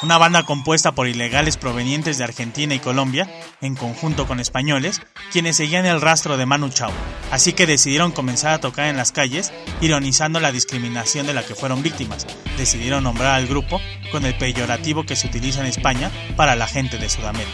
una 0.08 0.16
banda 0.16 0.44
compuesta 0.44 0.92
por 0.92 1.06
ilegales 1.06 1.58
provenientes 1.58 2.16
de 2.16 2.24
Argentina 2.24 2.74
y 2.74 2.78
Colombia, 2.78 3.28
en 3.60 3.76
conjunto 3.76 4.26
con 4.26 4.40
españoles, 4.40 5.02
quienes 5.32 5.58
seguían 5.58 5.84
el 5.84 6.00
rastro 6.00 6.38
de 6.38 6.46
Manu 6.46 6.70
Chao, 6.70 6.90
así 7.30 7.52
que 7.52 7.66
decidieron 7.66 8.12
comenzar 8.12 8.54
a 8.54 8.58
tocar 8.58 8.86
en 8.86 8.96
las 8.96 9.12
calles, 9.12 9.52
ironizando 9.82 10.40
la 10.40 10.50
discriminación 10.50 11.26
de 11.26 11.34
la 11.34 11.42
que 11.42 11.54
fueron 11.54 11.82
víctimas. 11.82 12.26
Decidieron 12.56 13.04
nombrar 13.04 13.34
al 13.34 13.48
grupo 13.48 13.82
con 14.10 14.24
el 14.24 14.34
peyorativo 14.34 15.04
que 15.04 15.14
se 15.14 15.26
utiliza 15.26 15.60
en 15.60 15.66
España 15.66 16.10
para 16.36 16.56
la 16.56 16.66
gente 16.66 16.96
de 16.96 17.10
Sudamérica. 17.10 17.52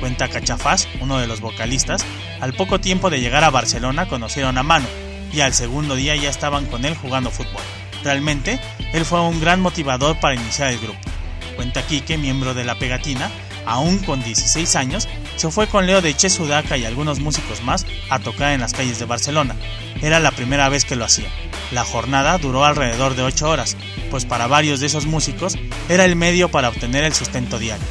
Cuenta 0.00 0.28
Cachafaz, 0.28 0.88
uno 1.00 1.18
de 1.18 1.28
los 1.28 1.40
vocalistas, 1.40 2.04
al 2.40 2.54
poco 2.54 2.80
tiempo 2.80 3.08
de 3.08 3.20
llegar 3.20 3.44
a 3.44 3.50
Barcelona 3.50 4.08
conocieron 4.08 4.58
a 4.58 4.64
Manu, 4.64 4.88
y 5.32 5.42
al 5.42 5.54
segundo 5.54 5.94
día 5.94 6.16
ya 6.16 6.28
estaban 6.28 6.66
con 6.66 6.84
él 6.86 6.96
jugando 6.96 7.30
fútbol. 7.30 7.62
Realmente, 8.02 8.58
él 8.92 9.04
fue 9.04 9.20
un 9.20 9.40
gran 9.40 9.60
motivador 9.60 10.18
para 10.18 10.34
iniciar 10.34 10.72
el 10.72 10.80
grupo. 10.80 11.13
Cuenta 11.56 11.86
Quique, 11.86 12.18
miembro 12.18 12.54
de 12.54 12.64
la 12.64 12.78
pegatina, 12.78 13.30
aún 13.66 13.98
con 13.98 14.22
16 14.22 14.76
años, 14.76 15.08
se 15.36 15.50
fue 15.50 15.66
con 15.66 15.86
Leo 15.86 16.00
de 16.00 16.14
Che 16.14 16.30
Sudaca 16.30 16.76
y 16.76 16.84
algunos 16.84 17.20
músicos 17.20 17.62
más 17.62 17.86
a 18.10 18.18
tocar 18.18 18.52
en 18.52 18.60
las 18.60 18.72
calles 18.72 18.98
de 18.98 19.04
Barcelona. 19.04 19.56
Era 20.02 20.20
la 20.20 20.30
primera 20.30 20.68
vez 20.68 20.84
que 20.84 20.96
lo 20.96 21.04
hacía. 21.04 21.28
La 21.70 21.84
jornada 21.84 22.38
duró 22.38 22.64
alrededor 22.64 23.14
de 23.14 23.22
8 23.22 23.48
horas, 23.48 23.76
pues 24.10 24.24
para 24.24 24.46
varios 24.46 24.80
de 24.80 24.86
esos 24.86 25.06
músicos 25.06 25.56
era 25.88 26.04
el 26.04 26.16
medio 26.16 26.50
para 26.50 26.68
obtener 26.68 27.04
el 27.04 27.14
sustento 27.14 27.58
diario. 27.58 27.86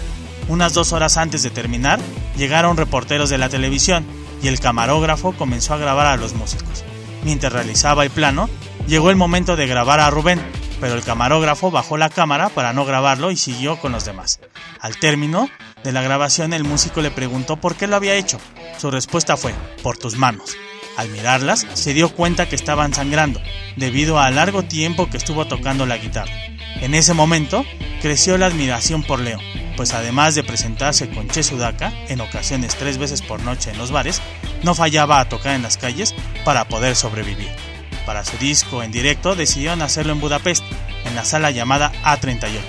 Unas 0.47 0.74
dos 0.74 0.91
horas 0.91 1.18
antes 1.18 1.43
de 1.43 1.49
terminar, 1.49 1.99
llegaron 2.38 2.78
reporteros 2.78 3.30
de 3.30 3.38
la 3.38 3.49
televisión 3.49 4.05
y 4.41 4.47
el 4.47 4.59
camarógrafo 4.59 5.32
comenzó 5.34 5.74
a 5.74 5.78
grabar 5.78 6.05
a 6.05 6.18
los 6.18 6.34
músicos. 6.34 6.84
Mientras 7.24 7.53
realizaba 7.53 8.03
el 8.03 8.09
plano, 8.09 8.49
llegó 8.88 9.09
el 9.09 9.16
momento 9.16 9.55
de 9.55 9.68
grabar 9.68 10.01
a 10.01 10.09
Rubén, 10.09 10.41
pero 10.84 10.95
el 10.95 11.03
camarógrafo 11.05 11.71
bajó 11.71 11.95
la 11.95 12.09
cámara 12.09 12.49
para 12.49 12.73
no 12.73 12.84
grabarlo 12.84 13.31
y 13.31 13.38
siguió 13.38 13.79
con 13.79 13.93
los 13.93 14.03
demás. 14.03 14.41
Al 14.81 14.97
término 14.97 15.49
de 15.81 15.93
la 15.93 16.01
grabación 16.01 16.51
el 16.51 16.65
músico 16.65 17.01
le 17.01 17.09
preguntó 17.09 17.55
por 17.55 17.77
qué 17.77 17.88
lo 17.88 17.95
había 17.95 18.15
hecho. 18.15 18.38
Su 18.77 18.91
respuesta 18.91 19.38
fue, 19.38 19.53
por 19.81 19.97
tus 19.97 20.17
manos. 20.17 20.57
Al 20.97 21.07
mirarlas, 21.07 21.65
se 21.71 21.93
dio 21.93 22.13
cuenta 22.13 22.49
que 22.49 22.57
estaban 22.57 22.93
sangrando, 22.93 23.39
debido 23.77 24.19
al 24.19 24.36
largo 24.36 24.63
tiempo 24.63 25.09
que 25.09 25.15
estuvo 25.15 25.47
tocando 25.47 25.86
la 25.86 25.95
guitarra. 25.95 26.34
En 26.81 26.95
ese 26.95 27.13
momento, 27.13 27.63
creció 28.01 28.38
la 28.38 28.47
admiración 28.47 29.03
por 29.03 29.21
Leo, 29.21 29.39
pues 29.77 29.93
además 29.93 30.36
de 30.36 30.43
presentarse 30.43 31.09
con 31.09 31.29
Che 31.29 31.43
Sudaka, 31.43 31.93
en 32.09 32.19
ocasiones 32.19 32.75
tres 32.75 32.97
veces 32.97 33.21
por 33.21 33.41
noche 33.41 33.71
en 33.71 33.77
los 33.77 33.91
bares, 33.91 34.21
no 34.63 34.75
fallaba 34.75 35.21
a 35.21 35.29
tocar 35.29 35.55
en 35.55 35.63
las 35.63 35.77
calles 35.77 36.13
para 36.43 36.67
poder 36.67 36.97
sobrevivir. 36.97 37.72
Para 38.06 38.26
su 38.26 38.38
disco 38.38 38.84
en 38.84 38.91
directo 38.91 39.36
decidieron 39.36 39.82
hacerlo 39.82 40.14
en 40.14 40.20
Budapest, 40.20 40.64
en 41.06 41.16
la 41.16 41.24
sala 41.24 41.51
llamada 41.51 41.91
A38, 42.04 42.62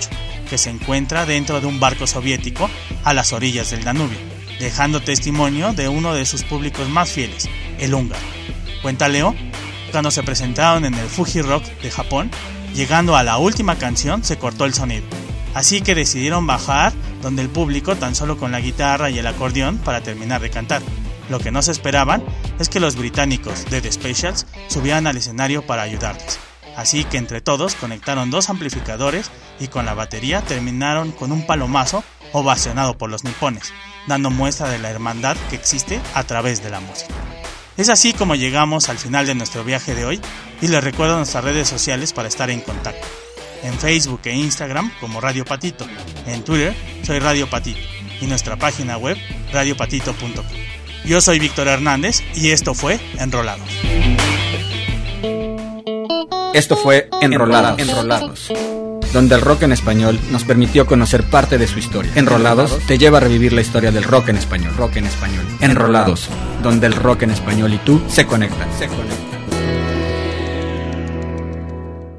que 0.48 0.58
se 0.58 0.70
encuentra 0.70 1.26
dentro 1.26 1.60
de 1.60 1.66
un 1.66 1.80
barco 1.80 2.06
soviético 2.06 2.70
a 3.02 3.12
las 3.14 3.32
orillas 3.32 3.70
del 3.70 3.84
Danubio, 3.84 4.18
dejando 4.60 5.00
testimonio 5.00 5.72
de 5.72 5.88
uno 5.88 6.14
de 6.14 6.24
sus 6.24 6.44
públicos 6.44 6.88
más 6.88 7.10
fieles, 7.10 7.48
el 7.78 7.94
húngaro. 7.94 8.22
Cuenta 8.82 9.08
Leo, 9.08 9.34
cuando 9.90 10.10
se 10.10 10.22
presentaron 10.22 10.84
en 10.84 10.94
el 10.94 11.08
Fuji 11.08 11.42
Rock 11.42 11.64
de 11.82 11.90
Japón, 11.90 12.30
llegando 12.74 13.16
a 13.16 13.22
la 13.22 13.38
última 13.38 13.76
canción 13.76 14.22
se 14.22 14.36
cortó 14.36 14.64
el 14.64 14.74
sonido, 14.74 15.04
así 15.54 15.80
que 15.80 15.94
decidieron 15.94 16.46
bajar 16.46 16.92
donde 17.22 17.42
el 17.42 17.48
público 17.48 17.96
tan 17.96 18.14
solo 18.14 18.36
con 18.36 18.52
la 18.52 18.60
guitarra 18.60 19.10
y 19.10 19.18
el 19.18 19.26
acordeón 19.26 19.78
para 19.78 20.02
terminar 20.02 20.40
de 20.40 20.50
cantar. 20.50 20.82
Lo 21.28 21.38
que 21.40 21.50
no 21.50 21.62
se 21.62 21.72
esperaban 21.72 22.22
es 22.58 22.68
que 22.68 22.80
los 22.80 22.96
británicos 22.96 23.64
de 23.66 23.80
The 23.80 23.92
Specials 23.92 24.46
subieran 24.68 25.06
al 25.06 25.16
escenario 25.16 25.66
para 25.66 25.82
ayudarles. 25.82 26.38
Así 26.76 27.04
que 27.04 27.18
entre 27.18 27.40
todos 27.40 27.74
conectaron 27.76 28.30
dos 28.30 28.50
amplificadores 28.50 29.30
y 29.60 29.68
con 29.68 29.86
la 29.86 29.94
batería 29.94 30.42
terminaron 30.42 31.12
con 31.12 31.32
un 31.32 31.46
palomazo 31.46 32.02
ovacionado 32.32 32.98
por 32.98 33.10
los 33.10 33.24
nipones, 33.24 33.72
dando 34.08 34.30
muestra 34.30 34.68
de 34.68 34.78
la 34.78 34.90
hermandad 34.90 35.36
que 35.50 35.56
existe 35.56 36.00
a 36.14 36.24
través 36.24 36.62
de 36.62 36.70
la 36.70 36.80
música. 36.80 37.14
Es 37.76 37.88
así 37.88 38.12
como 38.12 38.34
llegamos 38.34 38.88
al 38.88 38.98
final 38.98 39.26
de 39.26 39.34
nuestro 39.34 39.64
viaje 39.64 39.94
de 39.94 40.04
hoy 40.04 40.20
y 40.60 40.68
les 40.68 40.82
recuerdo 40.82 41.16
nuestras 41.16 41.44
redes 41.44 41.68
sociales 41.68 42.12
para 42.12 42.28
estar 42.28 42.50
en 42.50 42.60
contacto. 42.60 43.06
En 43.62 43.78
Facebook 43.78 44.20
e 44.24 44.34
Instagram 44.34 44.92
como 45.00 45.20
Radio 45.20 45.44
Patito, 45.44 45.86
en 46.26 46.44
Twitter 46.44 46.74
soy 47.02 47.18
Radio 47.18 47.48
Patito 47.48 47.80
y 48.20 48.26
nuestra 48.26 48.56
página 48.56 48.96
web 48.96 49.16
radiopatito.com. 49.52 50.73
Yo 51.04 51.20
soy 51.20 51.38
Víctor 51.38 51.68
Hernández 51.68 52.22
y 52.34 52.50
esto 52.50 52.72
fue 52.74 52.98
Enrolados. 53.18 53.68
Esto 56.54 56.76
fue 56.76 57.10
Enrolados, 57.20 57.78
Enrolados, 57.78 58.52
donde 59.12 59.34
el 59.34 59.42
rock 59.42 59.64
en 59.64 59.72
español 59.72 60.18
nos 60.30 60.44
permitió 60.44 60.86
conocer 60.86 61.24
parte 61.24 61.58
de 61.58 61.66
su 61.66 61.78
historia. 61.78 62.10
Enrolados 62.14 62.78
te 62.86 62.96
lleva 62.96 63.18
a 63.18 63.20
revivir 63.20 63.52
la 63.52 63.60
historia 63.60 63.90
del 63.90 64.04
rock 64.04 64.28
en 64.28 64.36
español, 64.36 64.74
rock 64.76 64.96
en 64.96 65.06
español. 65.06 65.44
Enrolados, 65.60 66.28
donde 66.62 66.86
el 66.86 66.94
rock 66.94 67.22
en 67.22 67.32
español 67.32 67.74
y 67.74 67.78
tú 67.78 68.00
se 68.08 68.24
conectan, 68.24 68.68
se 68.78 68.86
conectan. 68.86 69.18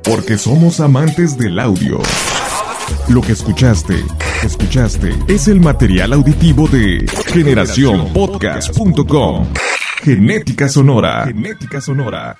Porque 0.04 0.38
somos 0.38 0.80
amantes 0.80 1.38
del 1.38 1.58
audio. 1.60 2.02
Lo 3.10 3.22
que 3.22 3.34
escuchaste, 3.34 4.04
escuchaste, 4.44 5.14
es 5.28 5.48
el 5.48 5.60
material 5.60 6.14
auditivo 6.14 6.68
de 6.68 7.06
generacionpodcast.com. 7.28 9.46
Genética 10.02 10.68
sonora. 10.68 11.26
Genética 11.28 11.80
sonora. 11.82 12.36